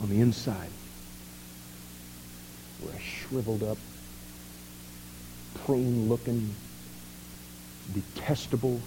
[0.00, 0.70] On the inside,
[2.82, 3.78] we're a shriveled up,
[5.64, 6.54] prone looking,
[7.92, 8.80] detestable,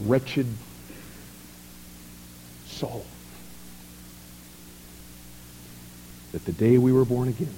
[0.00, 0.46] wretched
[2.66, 3.04] soul.
[6.32, 7.54] that the day we were born again,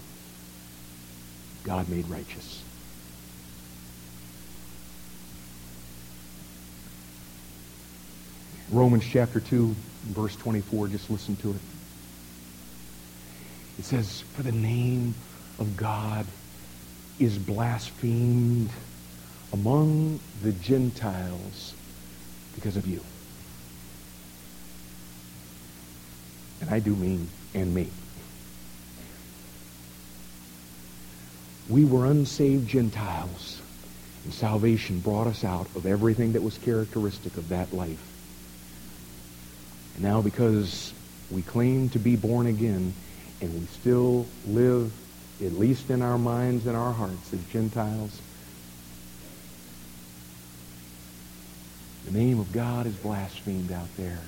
[1.65, 2.63] God made righteous.
[8.71, 11.57] Romans chapter 2, verse 24, just listen to it.
[13.81, 15.15] It says, For the name
[15.59, 16.25] of God
[17.19, 18.71] is blasphemed
[19.53, 21.75] among the Gentiles
[22.55, 23.01] because of you.
[26.61, 27.89] And I do mean and me.
[31.69, 33.61] We were unsaved Gentiles,
[34.25, 38.10] and salvation brought us out of everything that was characteristic of that life.
[40.01, 40.93] Now because
[41.31, 42.95] we claim to be born again,
[43.41, 44.93] and we still live,
[45.45, 48.21] at least in our minds and our hearts, as Gentiles,
[52.07, 54.19] the name of God is blasphemed out there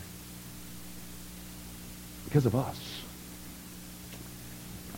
[2.25, 2.79] because of us.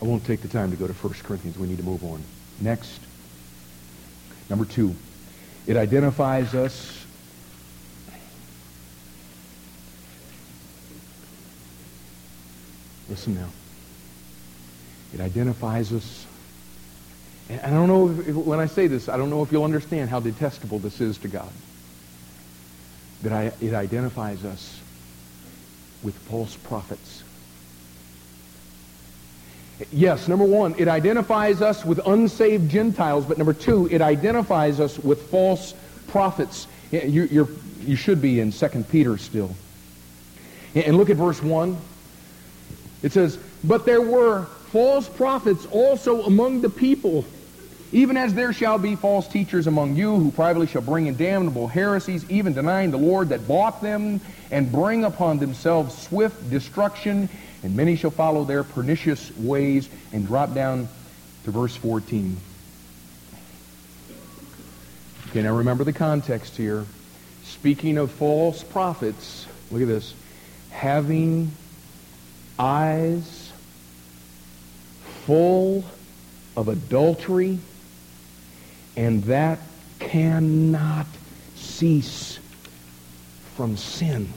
[0.01, 1.57] I won't take the time to go to 1 Corinthians.
[1.57, 2.21] We need to move on.
[2.59, 2.99] Next.
[4.49, 4.93] Number two,
[5.65, 7.04] it identifies us
[13.09, 13.49] Listen now.
[15.13, 16.25] It identifies us.
[17.49, 20.09] And I don't know if, when I say this, I don't know if you'll understand
[20.09, 21.51] how detestable this is to God.
[23.21, 24.79] That I, it identifies us
[26.03, 27.23] with false prophets.
[29.91, 34.97] Yes, number one, it identifies us with unsaved Gentiles, but number two, it identifies us
[34.97, 35.73] with false
[36.07, 36.67] prophets.
[36.91, 37.47] You,
[37.81, 39.53] you should be in 2 Peter still.
[40.73, 41.77] And look at verse 1.
[43.05, 47.23] It says, But there were false prophets also among the people,
[47.91, 51.67] even as there shall be false teachers among you, who privately shall bring in damnable
[51.67, 57.29] heresies, even denying the Lord that bought them, and bring upon themselves swift destruction.
[57.61, 59.87] And many shall follow their pernicious ways.
[60.11, 60.89] And drop down
[61.43, 62.35] to verse 14.
[65.29, 66.87] Okay, now remember the context here.
[67.43, 70.15] Speaking of false prophets, look at this.
[70.71, 71.51] Having
[72.59, 73.51] eyes
[75.25, 75.83] full
[76.55, 77.59] of adultery,
[78.95, 79.59] and that
[79.99, 81.07] cannot
[81.55, 82.39] cease
[83.55, 84.31] from sin.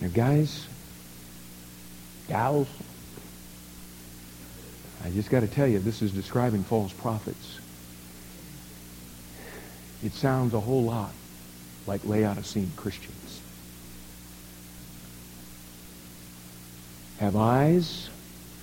[0.00, 0.66] Now, guys,
[2.28, 2.68] gals,
[5.04, 7.58] I just got to tell you, this is describing false prophets.
[10.02, 11.12] It sounds a whole lot
[11.86, 13.23] like Laodicean Christians.
[17.24, 18.10] Have eyes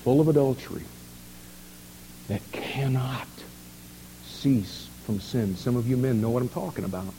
[0.03, 0.83] full of adultery
[2.27, 3.27] that cannot
[4.23, 5.55] cease from sin.
[5.55, 7.11] Some of you men know what I'm talking about.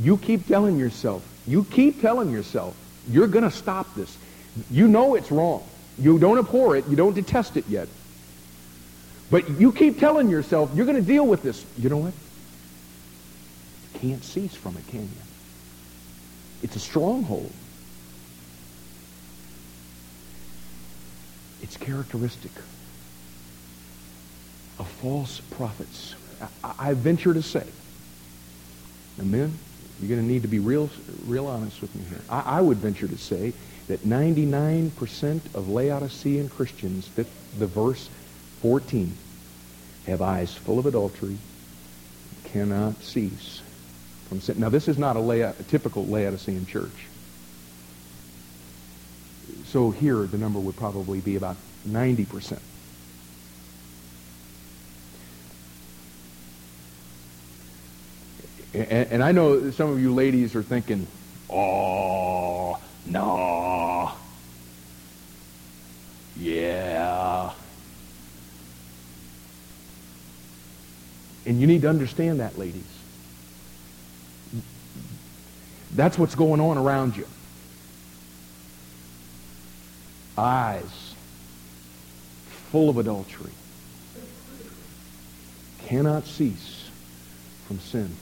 [0.00, 2.74] You keep telling yourself, you keep telling yourself,
[3.06, 4.16] you're going to stop this.
[4.70, 5.62] You know it's wrong.
[5.98, 6.86] You don't abhor it.
[6.88, 7.88] You don't detest it yet.
[9.30, 11.66] But you keep telling yourself, you're going to deal with this.
[11.76, 12.14] You know what?
[13.92, 15.22] You can't cease from it, can you?
[16.62, 17.52] It's a stronghold.
[21.66, 22.52] It's characteristic
[24.78, 26.14] of false prophets.
[26.62, 27.66] I, I venture to say,
[29.18, 29.52] amen,
[29.98, 30.88] you're going to need to be real,
[31.24, 32.20] real honest with me here.
[32.30, 33.52] I, I would venture to say
[33.88, 37.26] that 99% of Laodicean Christians fit
[37.58, 38.08] the verse
[38.62, 39.12] 14
[40.06, 41.36] have eyes full of adultery,
[42.44, 43.60] cannot cease
[44.28, 44.60] from sin.
[44.60, 47.06] Now, this is not a, Lao- a typical Laodicean church.
[49.66, 51.56] So here, the number would probably be about
[51.88, 52.60] 90%.
[58.74, 61.06] And, I know some of you ladies are thinking,
[61.48, 64.12] oh, no.
[66.38, 67.52] Yeah.
[71.46, 72.82] And you need to understand that, ladies.
[75.94, 77.26] That's what's going on around you.
[80.38, 81.14] Eyes
[82.70, 83.52] full of adultery.
[85.86, 86.90] Cannot cease
[87.66, 88.14] from sin.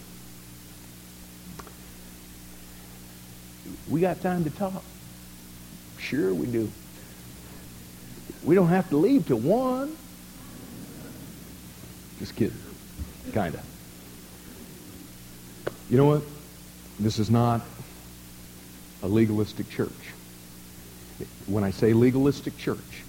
[3.89, 4.83] We got time to talk.
[5.99, 6.71] Sure we do.
[8.45, 9.97] We don't have to leave till one.
[12.19, 12.57] Just kidding.
[13.33, 13.65] Kind of.
[15.91, 16.23] You know what?
[17.01, 17.63] This is not
[19.03, 19.91] a legalistic church.
[21.47, 23.05] When I say legalistic church,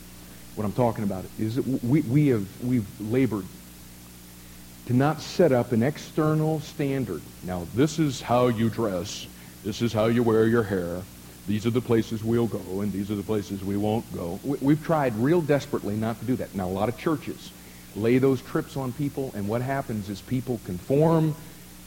[0.56, 3.46] what I'm talking about is that we, we have we've labored
[4.88, 7.22] to not set up an external standard.
[7.44, 9.28] Now, this is how you dress.
[9.64, 11.02] This is how you wear your hair.
[11.48, 14.40] These are the places we'll go, and these are the places we won't go.
[14.44, 16.56] We've tried real desperately not to do that.
[16.56, 17.52] Now, a lot of churches
[17.96, 21.36] lay those trips on people, and what happens is people conform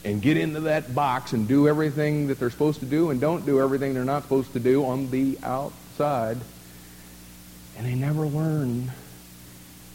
[0.05, 3.45] and get into that box and do everything that they're supposed to do and don't
[3.45, 5.88] do everything they're not supposed to do on the outside.
[6.01, 8.91] And they never learn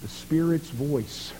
[0.02, 1.34] the Spirit's voice.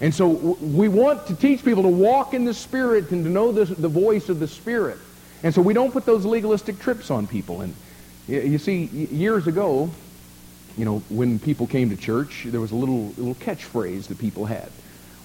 [0.00, 3.52] And so we want to teach people to walk in the Spirit and to know
[3.52, 4.98] the, the voice of the Spirit.
[5.42, 7.60] And so we don't put those legalistic trips on people.
[7.60, 7.74] And
[8.26, 9.90] you see, years ago,
[10.76, 14.46] you know, when people came to church, there was a little little catchphrase that people
[14.46, 14.70] had.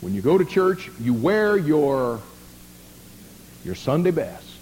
[0.02, 2.22] When you go to church, you wear your
[3.64, 4.55] your Sunday best.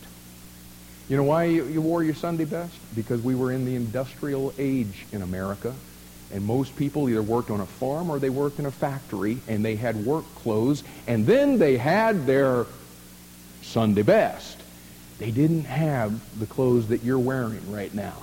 [1.14, 2.74] You know why you, you wore your Sunday best?
[2.96, 5.72] Because we were in the industrial age in America.
[6.32, 9.64] And most people either worked on a farm or they worked in a factory and
[9.64, 12.66] they had work clothes and then they had their
[13.62, 14.58] Sunday best.
[15.20, 18.18] They didn't have the clothes that you're wearing right now.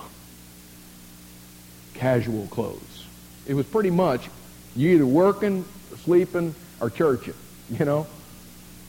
[1.93, 3.05] Casual clothes.
[3.47, 4.29] It was pretty much
[4.75, 5.63] you either working,
[6.03, 7.35] sleeping, or churching,
[7.69, 8.05] you know?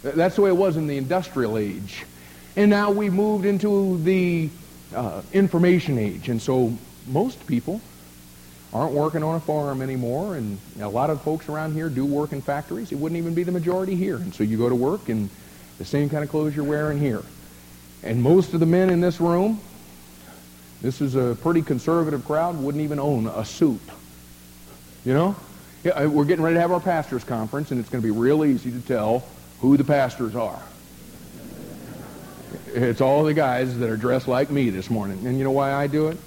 [0.02, 2.04] That's the way it was in the industrial age.
[2.56, 4.50] And now we've moved into the
[4.94, 6.28] uh, information age.
[6.28, 6.76] And so
[7.06, 7.80] most people
[8.72, 10.36] aren't working on a farm anymore.
[10.36, 12.92] And a lot of folks around here do work in factories.
[12.92, 14.16] It wouldn't even be the majority here.
[14.16, 15.30] And so you go to work in
[15.78, 17.22] the same kind of clothes you're wearing here.
[18.02, 19.60] And most of the men in this room,
[20.82, 23.80] this is a pretty conservative crowd, wouldn't even own a suit.
[25.04, 25.36] You know?
[25.84, 28.44] Yeah, we're getting ready to have our pastors' conference, and it's going to be real
[28.44, 29.24] easy to tell
[29.60, 30.62] who the pastors are.
[32.74, 35.26] It's all the guys that are dressed like me this morning.
[35.26, 36.18] And you know why I do it?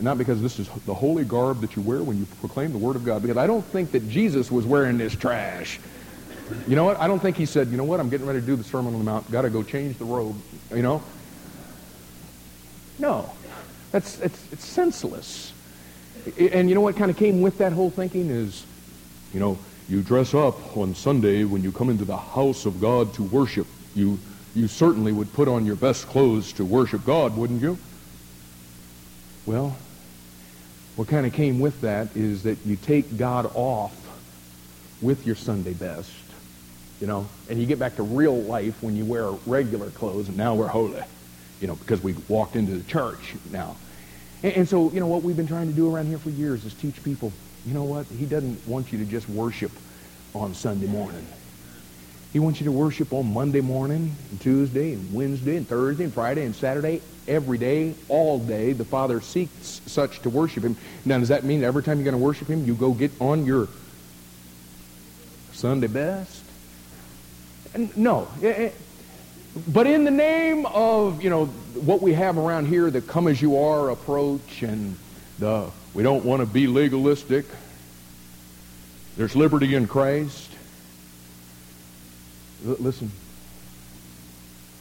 [0.00, 2.96] Not because this is the holy garb that you wear when you proclaim the Word
[2.96, 5.80] of God, because I don't think that Jesus was wearing this trash.
[6.68, 6.98] You know what?
[7.00, 8.92] I don't think he said, you know what, I'm getting ready to do the Sermon
[8.92, 9.30] on the Mount.
[9.30, 10.36] Got to go change the robe.
[10.70, 11.02] You know?
[12.98, 13.30] No.
[13.92, 15.52] That's, it's, it's senseless.
[16.38, 18.66] And you know what kind of came with that whole thinking is,
[19.32, 19.58] you know,
[19.88, 23.66] you dress up on Sunday when you come into the house of God to worship.
[23.94, 24.18] You,
[24.54, 27.76] you certainly would put on your best clothes to worship God, wouldn't you?
[29.46, 29.76] Well,
[30.96, 33.94] what kind of came with that is that you take God off
[35.00, 36.10] with your Sunday best,
[37.00, 40.36] you know, and you get back to real life when you wear regular clothes, and
[40.36, 41.02] now we're holy,
[41.60, 43.76] you know, because we walked into the church now.
[44.44, 46.64] And, and so, you know, what we've been trying to do around here for years
[46.64, 47.32] is teach people,
[47.66, 49.72] you know what, he doesn't want you to just worship
[50.32, 51.26] on Sunday morning.
[52.34, 56.12] He wants you to worship on Monday morning, and Tuesday, and Wednesday, and Thursday, and
[56.12, 58.72] Friday, and Saturday, every day, all day.
[58.72, 60.76] The Father seeks such to worship Him.
[61.04, 63.46] Now, does that mean every time you're going to worship Him, you go get on
[63.46, 63.68] your
[65.52, 66.42] Sunday best?
[67.94, 68.26] No.
[68.42, 68.70] Eh, eh.
[69.68, 73.40] But in the name of, you know, what we have around here, the come as
[73.40, 74.96] you are approach, and
[75.38, 77.46] the we don't want to be legalistic,
[79.16, 80.53] there's liberty in Christ.
[82.64, 83.10] Listen.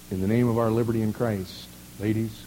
[0.10, 1.68] In the name of our liberty in Christ,
[2.00, 2.44] ladies,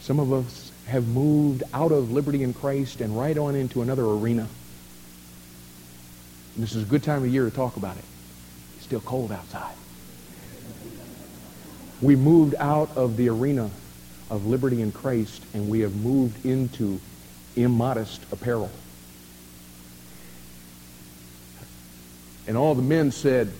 [0.00, 4.04] some of us have moved out of liberty in Christ and right on into another
[4.04, 4.48] arena.
[6.54, 8.04] And this is a good time of year to talk about it.
[8.76, 9.74] It's still cold outside.
[12.00, 13.70] We moved out of the arena
[14.30, 17.00] of liberty in Christ and we have moved into
[17.54, 18.70] immodest apparel.
[22.46, 23.52] And all the men said,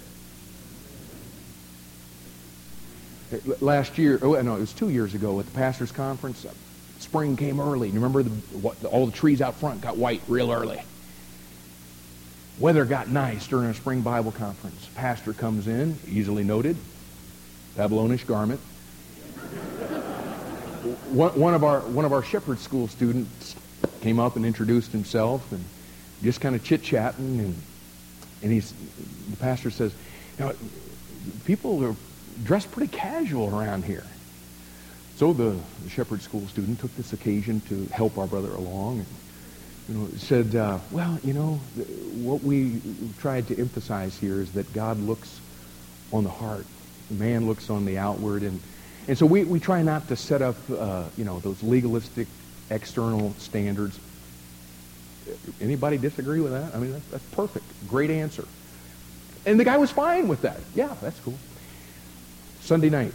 [3.61, 6.45] last year, oh, no, it was two years ago at the pastor's conference,
[6.99, 7.89] spring came early.
[7.89, 10.83] You remember the, what, all the trees out front got white real early.
[12.59, 14.89] Weather got nice during a spring Bible conference.
[14.95, 16.77] Pastor comes in, easily noted,
[17.77, 18.61] Babylonish garment.
[21.11, 23.57] one, one, of our, one of our shepherd school students
[24.01, 25.65] came up and introduced himself and
[26.23, 27.57] just kind of chit-chatting and
[28.43, 28.73] and he's,
[29.31, 29.93] the pastor says,
[30.39, 30.55] you know,
[31.45, 31.97] people are
[32.45, 34.05] dressed pretty casual around here.
[35.17, 35.57] So the,
[35.89, 39.07] shepherd school student took this occasion to help our brother along and
[39.89, 41.61] you know, said, uh, well, you know,
[42.15, 42.81] what we
[43.19, 45.41] tried to emphasize here is that God looks
[46.13, 46.67] on the heart.
[47.11, 48.43] Man looks on the outward.
[48.43, 48.61] And,
[49.09, 52.29] and so we, we try not to set up, uh, you know, those legalistic
[52.71, 53.99] external standards.
[55.61, 56.75] Anybody disagree with that?
[56.75, 57.65] I mean, that's, that's perfect.
[57.89, 58.47] Great answer.
[59.47, 60.61] And the guy was fine with that.
[60.75, 61.39] Yeah, that's cool.
[62.61, 63.13] Sunday night,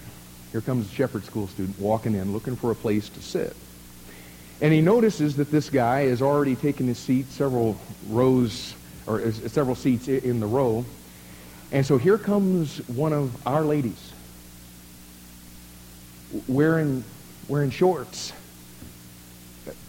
[0.52, 3.56] here comes a shepherd school student walking in looking for a place to sit.
[4.60, 7.78] And he notices that this guy has already taken his seat several
[8.10, 8.74] rows,
[9.06, 10.84] or several seats in the row.
[11.72, 14.14] And so here comes one of our ladies
[16.48, 17.04] wearing,
[17.48, 18.34] wearing shorts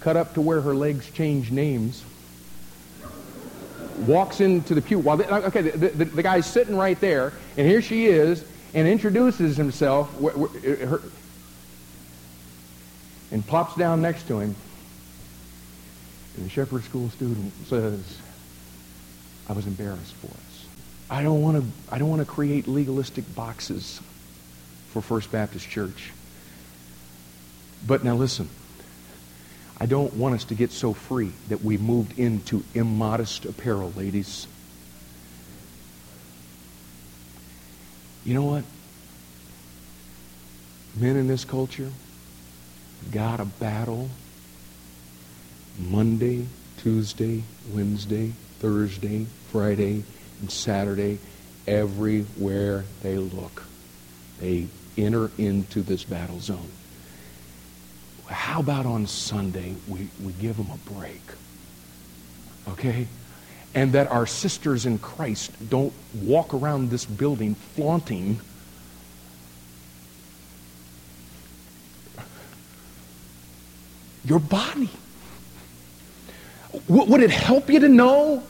[0.01, 2.05] cut up to where her legs change names,
[4.07, 4.99] walks into the pew.
[4.99, 8.45] While the, uh, okay, the, the, the, guy's sitting right there, and here she is,
[8.75, 10.29] and introduces himself uh,
[10.87, 11.03] her,
[13.31, 14.55] and plops down next to him.
[16.37, 18.19] And the shepherd school student says,
[19.49, 20.67] I was embarrassed for us.
[21.11, 24.01] I don't want to I don't want to create legalistic boxes
[24.91, 26.13] for First Baptist Church.
[27.87, 28.49] But now listen.
[29.81, 34.49] I don't want us to get so free that we moved into immodest apparel, ladies.
[38.25, 38.65] You know what?
[40.97, 41.91] Men in this culture
[43.13, 44.11] got a battle
[45.79, 46.47] Monday,
[46.79, 50.03] Tuesday, Wednesday, Thursday, Friday,
[50.41, 51.19] and Saturday.
[51.69, 53.63] Everywhere they look,
[54.41, 54.67] they
[54.97, 56.71] enter into this battle zone
[58.29, 61.23] how about on Sunday we, we give them a break?
[62.69, 63.07] Okay?
[63.75, 68.41] And that our sisters in Christ don't walk around this building flaunting
[74.25, 74.91] your body.
[76.87, 78.43] would it help you to know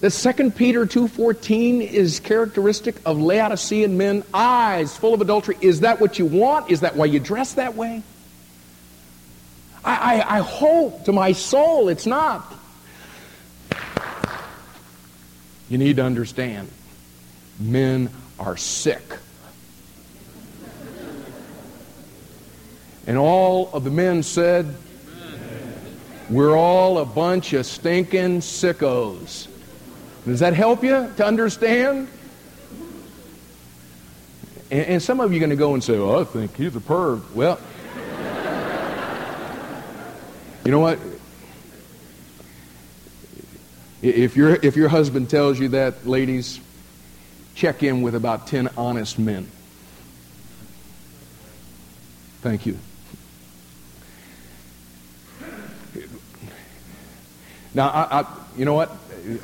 [0.00, 4.24] that 2 Peter 2.14 is characteristic of Laodicean men?
[4.34, 5.56] Eyes full of adultery.
[5.60, 6.70] Is that what you want?
[6.70, 8.02] Is that why you dress that way?
[9.90, 12.54] I, I, I hope to my soul it's not.
[15.68, 16.68] You need to understand
[17.58, 19.02] men are sick.
[23.06, 24.74] And all of the men said,
[26.28, 29.48] We're all a bunch of stinking sickos.
[30.24, 32.08] Does that help you to understand?
[34.70, 36.76] And, and some of you are going to go and say, well, I think he's
[36.76, 37.32] a perv.
[37.34, 37.58] Well,
[40.64, 40.98] you know what?
[44.02, 46.60] If, your if your husband tells you that, ladies,
[47.54, 49.50] check in with about 10 honest men.
[52.40, 52.78] Thank you.
[57.74, 58.90] Now, I, I, you know what?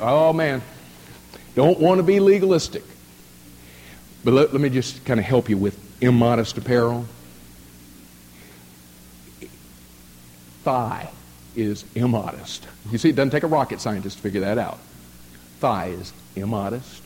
[0.01, 0.61] Oh, man.
[1.55, 2.83] Don't want to be legalistic.
[4.23, 7.05] But let, let me just kind of help you with immodest apparel.
[10.67, 11.09] Thigh
[11.55, 12.67] is immodest.
[12.91, 14.79] You see, it doesn't take a rocket scientist to figure that out.
[15.61, 17.03] Thigh is immodest.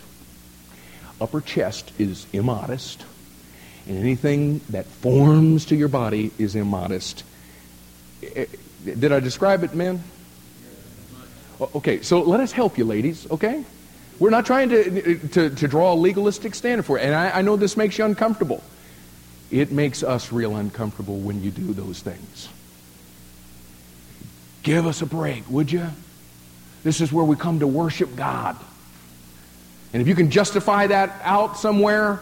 [1.22, 3.06] Upper chest is immodest.
[3.88, 7.24] And anything that forms to your body is immodest.
[8.24, 8.46] Eh, eh
[8.84, 10.04] did I describe it, men?
[11.76, 13.64] Okay, so let us help you, ladies, okay?
[14.18, 17.04] We're not trying to, eh, eh, to, to draw a legalistic standard for it.
[17.04, 18.64] And I, I know this makes you uncomfortable.
[19.52, 22.50] It makes us real uncomfortable when you do those things.
[24.64, 25.88] Give us a break, would you?
[26.84, 28.58] This is where we come to worship God.
[29.94, 32.22] And if you can justify that out somewhere,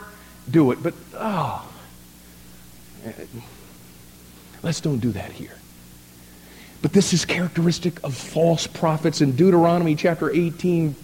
[0.50, 0.82] do it.
[0.82, 1.70] But, oh,
[4.64, 5.56] let's don't do that here.
[6.82, 9.22] But this is characteristic of false prophets.
[9.22, 10.96] In Deuteronomy chapter 18,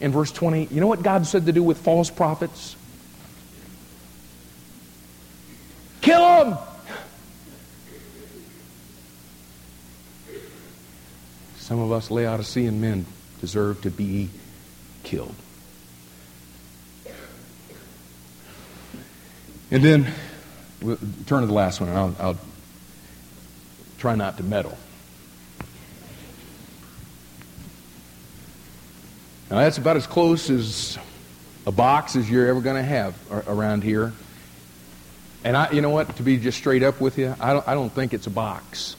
[0.00, 2.76] and verse 20, you know what God said to do with false prophets?
[6.00, 6.58] Kill them!
[11.64, 13.06] Some of us Laodicean men
[13.40, 14.28] deserve to be
[15.02, 15.34] killed.
[19.70, 20.12] And then,
[20.82, 22.38] we'll turn to the last one, and I'll, I'll
[23.96, 24.76] try not to meddle.
[29.50, 30.98] Now, that's about as close as
[31.66, 33.16] a box as you're ever going to have
[33.48, 34.12] around here.
[35.44, 36.14] And I, you know what?
[36.16, 38.96] To be just straight up with you, I don't, I don't think it's a box.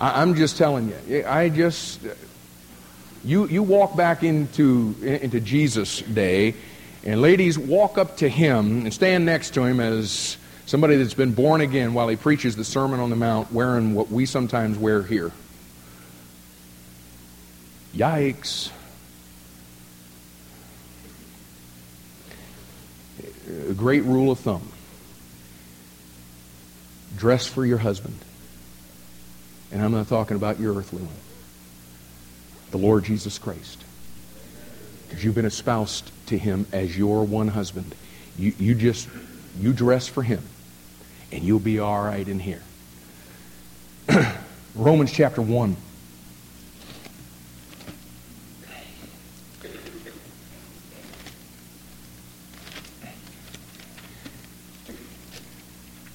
[0.00, 1.24] I, I'm just telling you.
[1.26, 2.00] I just,
[3.24, 6.54] you, you walk back into, into Jesus' day,
[7.04, 10.36] and ladies walk up to him and stand next to him as
[10.66, 14.10] somebody that's been born again while he preaches the Sermon on the Mount wearing what
[14.10, 15.32] we sometimes wear here.
[17.94, 18.70] Yikes.
[23.68, 24.72] a great rule of thumb
[27.16, 28.16] dress for your husband.
[29.72, 31.14] And I'm not talking about your earthly one,
[32.70, 33.84] the Lord Jesus Christ.
[35.08, 37.94] Because you've been espoused to him as your one husband.
[38.38, 39.08] You, you just,
[39.58, 40.42] you dress for him,
[41.32, 42.62] and you'll be all right in here.
[44.74, 45.76] Romans chapter 1.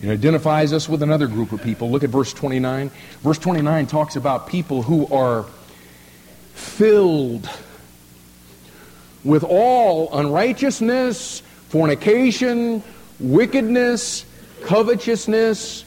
[0.06, 1.90] It identifies us with another group of people.
[1.90, 2.92] Look at verse 29.
[3.22, 5.48] Verse 29 talks about people who are
[6.54, 7.50] filled
[9.24, 12.84] with all unrighteousness, fornication,
[13.20, 14.28] wickedness,
[14.66, 15.84] covetousness,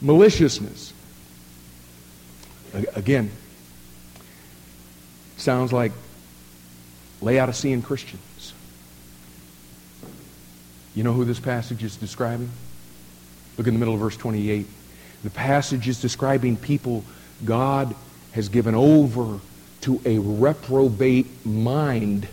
[0.00, 0.92] maliciousness.
[2.96, 3.30] Again,
[5.36, 5.92] sounds like
[7.20, 8.54] Laodicean Christians.
[10.96, 12.50] You know who this passage is describing?
[13.56, 14.66] Look in the middle of verse 28.
[15.24, 17.04] The passage is describing people
[17.44, 17.94] God
[18.32, 19.40] has given over
[19.82, 22.28] to a reprobate mind.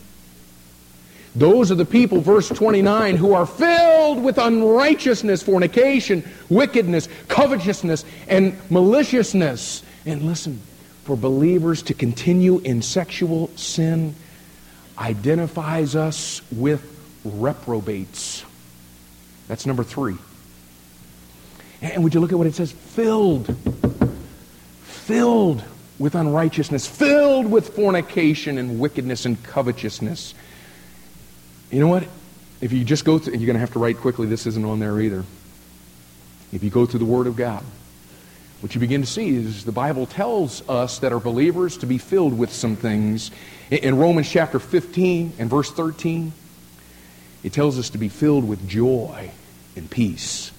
[1.36, 8.57] Those are the people, verse 29, who are filled with unrighteousness, fornication, wickedness, covetousness, and
[8.72, 9.84] maliciousness.
[10.05, 10.59] And listen,
[11.03, 14.15] for believers to continue in sexual sin
[14.97, 16.84] identifies us with
[17.24, 18.43] reprobates.
[19.47, 20.17] That's number three.
[21.82, 22.71] And would you look at what it says?
[22.71, 23.55] Filled.
[24.84, 25.63] Filled
[25.97, 30.34] with unrighteousness, filled with fornication and wickedness and covetousness.
[31.71, 32.05] You know what?
[32.61, 34.80] If you just go through, you're going to have to write quickly, this isn't on
[34.80, 35.23] there either.
[36.51, 37.63] If you go through the Word of God,
[38.61, 41.97] what you begin to see is the Bible tells us that our believers to be
[41.97, 43.32] filled with some things.
[43.69, 46.34] In Romans chapter 15 and verse 13,
[47.43, 49.32] it tells us to be filled with joy
[49.75, 50.51] and peace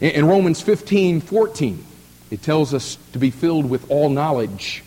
[0.00, 1.84] in Romans 15, 14,
[2.30, 4.84] it tells us to be filled with all knowledge.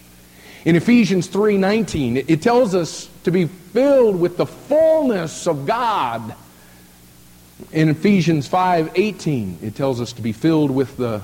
[0.64, 6.36] In Ephesians 3, 19, it tells us to be filled with the fullness of God.
[7.72, 11.22] In Ephesians 5, 18, it tells us to be filled with the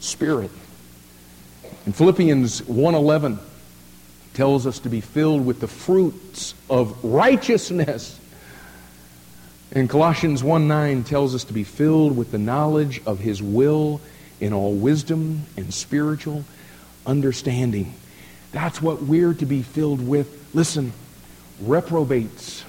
[0.00, 0.50] Spirit.
[1.86, 3.38] In Philippians 1:11
[4.34, 8.18] tells us to be filled with the fruits of righteousness.
[9.72, 14.00] And Colossians 1:9 tells us to be filled with the knowledge of his will
[14.40, 16.44] in all wisdom and spiritual
[17.04, 17.94] understanding.
[18.52, 20.28] That's what we're to be filled with.
[20.54, 20.92] Listen,
[21.60, 22.64] reprobates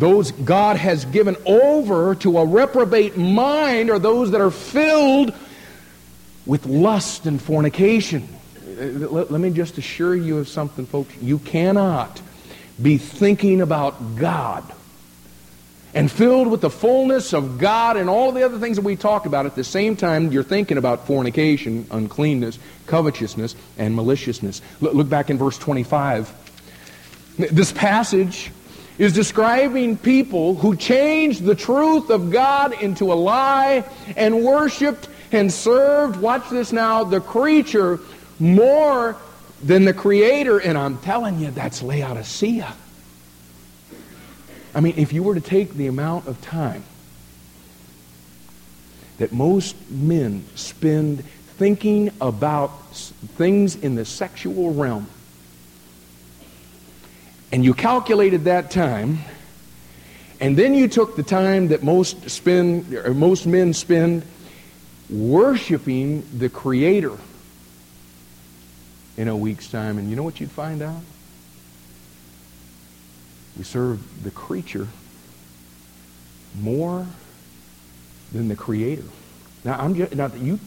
[0.00, 5.34] Those God has given over to a reprobate mind are those that are filled
[6.46, 8.26] with lust and fornication.
[8.66, 11.14] Uh, let, let, me just assure you of something, folks.
[11.20, 12.22] You cannot
[12.82, 14.64] be thinking about God
[15.92, 19.26] and filled with the fullness of God and all the other things that we talked
[19.26, 24.62] about at the same time you're thinking about fornication, uncleanness, covetousness, and maliciousness.
[24.80, 26.32] Look, back in verse 25.
[27.50, 28.52] This passage
[28.98, 33.84] is describing people who changed the truth of God into a lie
[34.16, 37.98] and worshiped and served, watch this now, the creature
[38.38, 39.16] more
[39.62, 40.58] than the creator.
[40.58, 42.74] And I'm telling you, that's Laodicea.
[44.74, 46.84] I mean, if you were to take the amount of time
[49.18, 51.24] that most men spend
[51.58, 52.70] thinking about
[53.36, 55.08] things in the sexual realm,
[57.52, 59.18] and you calculated that time,
[60.40, 64.22] and then you took the time that most spend most men spend
[65.10, 67.18] worshiping the creator
[69.20, 71.02] in a week's time and you know what you'd find out
[73.56, 74.88] we serve the creature
[76.60, 77.06] more
[78.32, 79.04] than the creator
[79.64, 80.58] now i'm just now you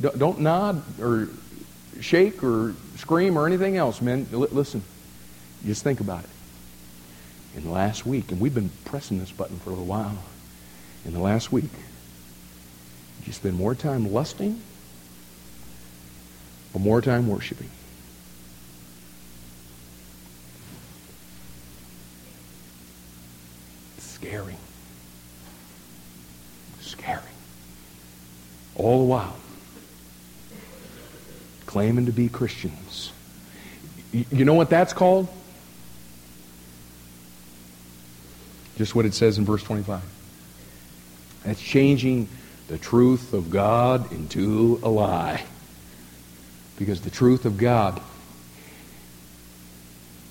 [0.00, 1.28] don't nod or
[2.00, 4.82] shake or scream or anything else men listen
[5.64, 6.30] just think about it.
[7.56, 10.18] In the last week, and we've been pressing this button for a little while,
[11.04, 11.70] in the last week,
[13.26, 14.60] you spend more time lusting
[16.72, 17.70] or more time worshiping?
[24.30, 24.56] Scary.
[26.80, 27.20] Scary.
[28.76, 29.36] All the while,
[31.66, 33.10] claiming to be Christians.
[34.12, 35.28] You know what that's called?
[38.76, 40.00] Just what it says in verse 25.
[41.44, 42.28] That's changing
[42.68, 45.42] the truth of God into a lie.
[46.78, 48.00] Because the truth of God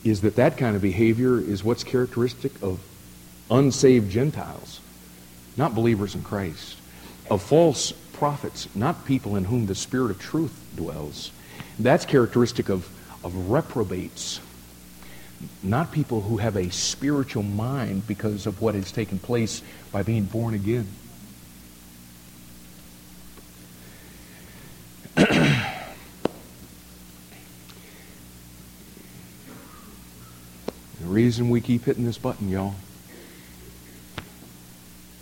[0.05, 2.79] is that that kind of behavior is what's characteristic of
[3.49, 4.79] unsaved Gentiles,
[5.57, 6.77] not believers in Christ,
[7.29, 11.31] of false prophets, not people in whom the Spirit of truth dwells.
[11.77, 12.87] That's characteristic of,
[13.23, 14.39] of reprobates
[15.63, 20.23] not people who have a spiritual mind because of what has taken place by being
[20.25, 20.87] born again.
[25.15, 25.25] the
[31.01, 32.75] reason we keep hitting this button, y'all,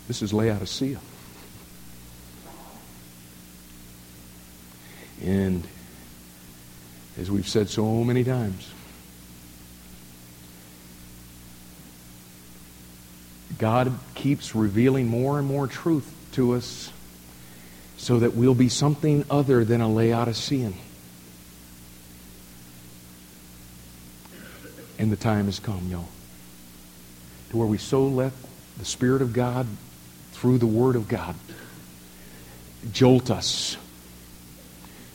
[0.08, 1.00] this is Laodicea.
[5.24, 5.68] And
[7.20, 8.72] as we've said so many times,
[13.58, 16.92] God keeps revealing more and more truth to us
[17.98, 20.76] so that we'll be something other than a Laodicean.
[25.00, 26.08] And the time has come, y'all,
[27.50, 28.34] to where we so let
[28.78, 29.68] the Spirit of God
[30.40, 31.36] through the Word of God
[32.92, 33.78] jolt us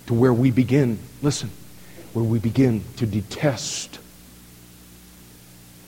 [0.07, 1.51] to where we begin, listen,
[2.12, 3.99] where we begin to detest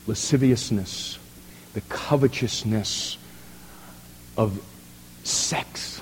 [0.07, 1.19] lasciviousness
[1.75, 3.17] the covetousness
[4.37, 4.63] of
[5.25, 6.01] sex,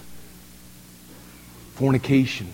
[1.74, 2.48] fornication,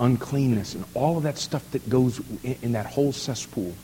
[0.00, 3.74] uncleanness, and all of that stuff that goes in, that whole cesspool.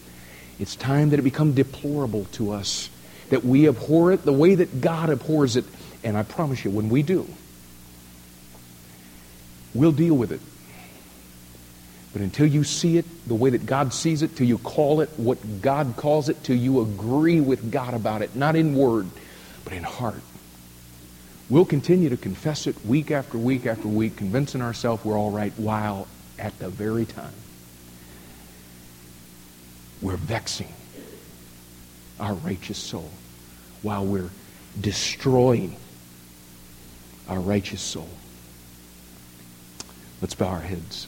[0.59, 2.88] It's time that it become deplorable to us,
[3.28, 5.66] that we abhor it the way that God abhors it.
[6.03, 7.28] And I promise you, when we do,
[9.74, 10.40] we'll deal with it.
[12.12, 15.11] But until you see it the way that God sees it, till you call it
[15.16, 19.07] what God calls it, till you agree with God about it, not in word,
[19.64, 20.22] but in heart,
[21.48, 25.53] we'll continue to confess it week after week after week, convincing ourselves we're all right,
[25.57, 27.32] while at the very time
[30.03, 30.72] we're vexing
[32.18, 33.11] our righteous soul,
[33.82, 34.30] while we're
[34.80, 35.76] destroying
[37.31, 38.09] our righteous soul.
[40.20, 41.07] Let's bow our heads.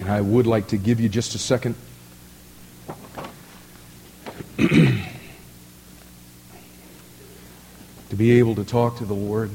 [0.00, 1.74] And I would like to give you just a second.
[4.56, 5.04] to
[8.16, 9.50] be able to talk to the Lord.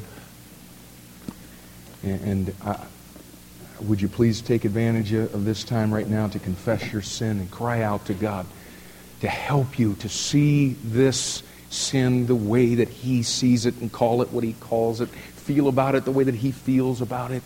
[2.04, 2.86] And, and I,
[3.84, 7.50] would you please take advantage of this time right now to confess your sin and
[7.50, 8.46] cry out to God
[9.22, 14.22] to help you to see this sin the way that He sees it and call
[14.22, 17.44] it what He calls it, feel about it the way that He feels about it?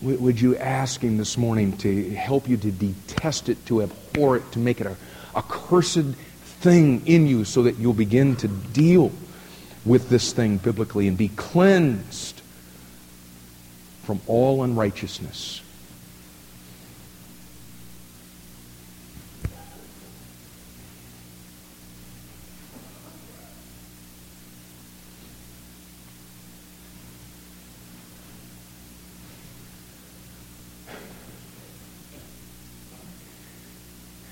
[0.00, 4.52] Would you ask Him this morning to help you to detest it, to abhor it,
[4.52, 4.96] to make it a,
[5.34, 6.14] a cursed
[6.60, 9.12] thing in you so that you'll begin to deal
[9.84, 12.37] with this thing biblically and be cleansed
[14.08, 15.60] from all unrighteousness?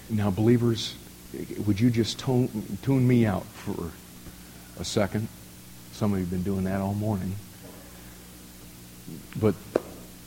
[0.09, 0.95] Now, believers,
[1.67, 3.91] would you just tone, tune me out for
[4.81, 5.29] a second?
[5.93, 7.37] Some of you have been doing that all morning.
[9.41, 9.55] But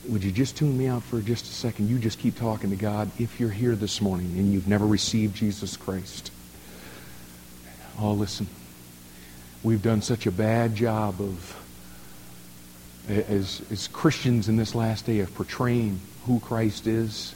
[0.08, 1.88] would you just tune me out for just a second?
[1.88, 5.36] You just keep talking to God if you're here this morning and you've never received
[5.36, 6.30] Jesus Christ.
[7.98, 8.46] Oh, listen.
[9.62, 11.56] We've done such a bad job of,
[13.08, 17.34] as, as Christians in this last day, of portraying who Christ is.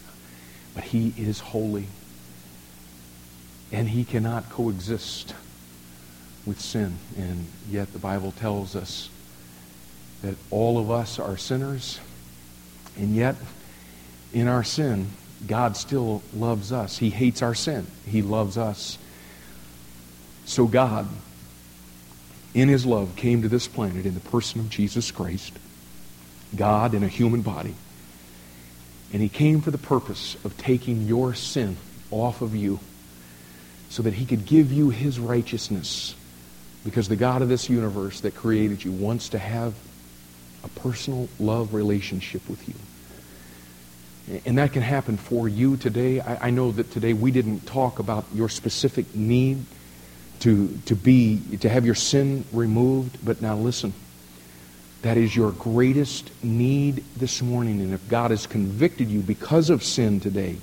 [0.74, 1.86] But he is holy
[3.70, 5.34] and he cannot coexist
[6.47, 6.99] with sin.
[7.18, 9.11] And yet the Bible tells us
[10.24, 12.00] that all of us are sinners,
[12.96, 13.36] and yet
[14.32, 15.08] in our sin,
[15.46, 16.96] God still loves us.
[16.96, 17.86] He hates our sin.
[18.06, 18.96] He loves us.
[20.46, 21.06] So God,
[22.54, 25.52] in his love, came to this planet in the person of Jesus Christ,
[26.56, 27.74] God in a human body.
[29.12, 31.76] And he came for the purpose of taking your sin
[32.10, 32.80] off of you
[33.90, 36.14] so that he could give you his righteousness.
[36.82, 39.74] Because the God of this universe that created you wants to have
[40.64, 44.40] a personal love relationship with you.
[44.46, 46.20] And that can happen for you today.
[46.20, 49.64] I, I, know that today we didn't talk about your specific need
[50.40, 53.92] to, to be to have your sin removed, but now listen.
[55.02, 57.82] That is your greatest need this morning.
[57.82, 60.56] And if God has convicted you because of sin today,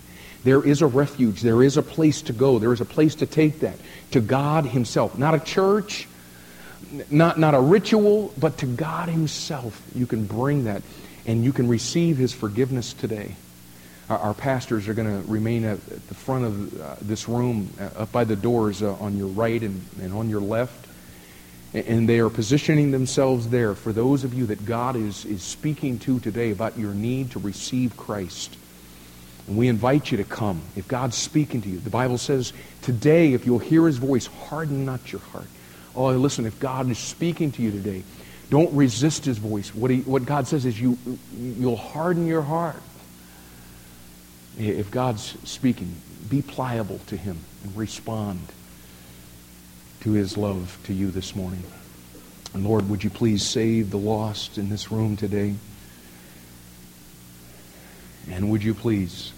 [0.43, 1.41] there is a refuge.
[1.41, 2.57] There is a place to go.
[2.57, 3.75] There is a place to take that
[4.11, 5.15] to God Himself.
[5.19, 6.07] Not a church,
[7.09, 9.81] not, not a ritual, but to God Himself.
[9.95, 10.81] You can bring that
[11.25, 13.35] and you can receive His forgiveness today.
[14.09, 18.11] Our, pastors are going to remain at, the front of uh, this room, uh, up
[18.11, 20.87] by the doors uh, on your right and, and on your left.
[21.73, 25.43] And, and they are positioning themselves there for those of you that God is, is
[25.43, 28.57] speaking to today about your need to receive Christ.
[29.47, 30.61] And we invite you to come.
[30.75, 34.83] If God's speaking to you, the Bible says, today, if you'll hear his voice, harden
[34.83, 35.47] not your heart.
[35.95, 38.03] Oh, listen, if God is speaking to you today,
[38.49, 39.73] don't resist his voice.
[39.73, 40.97] What, he, what God says is you,
[41.37, 42.81] you'll harden your heart.
[44.57, 45.95] If God's speaking,
[46.29, 48.41] be pliable to him and respond
[50.01, 51.63] to his love to you this morning.
[52.53, 55.55] And Lord, would you please save the lost in this room today?
[58.29, 59.31] And would you please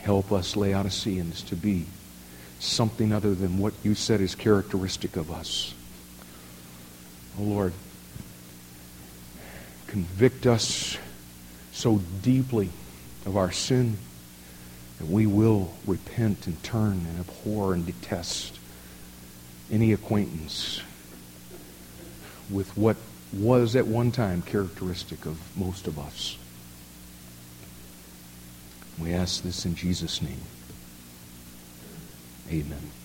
[0.00, 1.86] help us, Laodiceans, to be
[2.64, 5.74] something other than what you said is characteristic of us?
[7.38, 7.72] Oh Lord,
[9.86, 10.98] convict us
[11.72, 12.70] so deeply
[13.26, 13.98] of our sin
[14.98, 18.58] that we will repent and turn and abhor and detest
[19.70, 20.80] any acquaintance
[22.50, 22.96] with what
[23.32, 26.36] was at one time characteristic of most of us.
[28.98, 30.40] We ask this in Jesus' name.
[32.50, 33.03] Amen.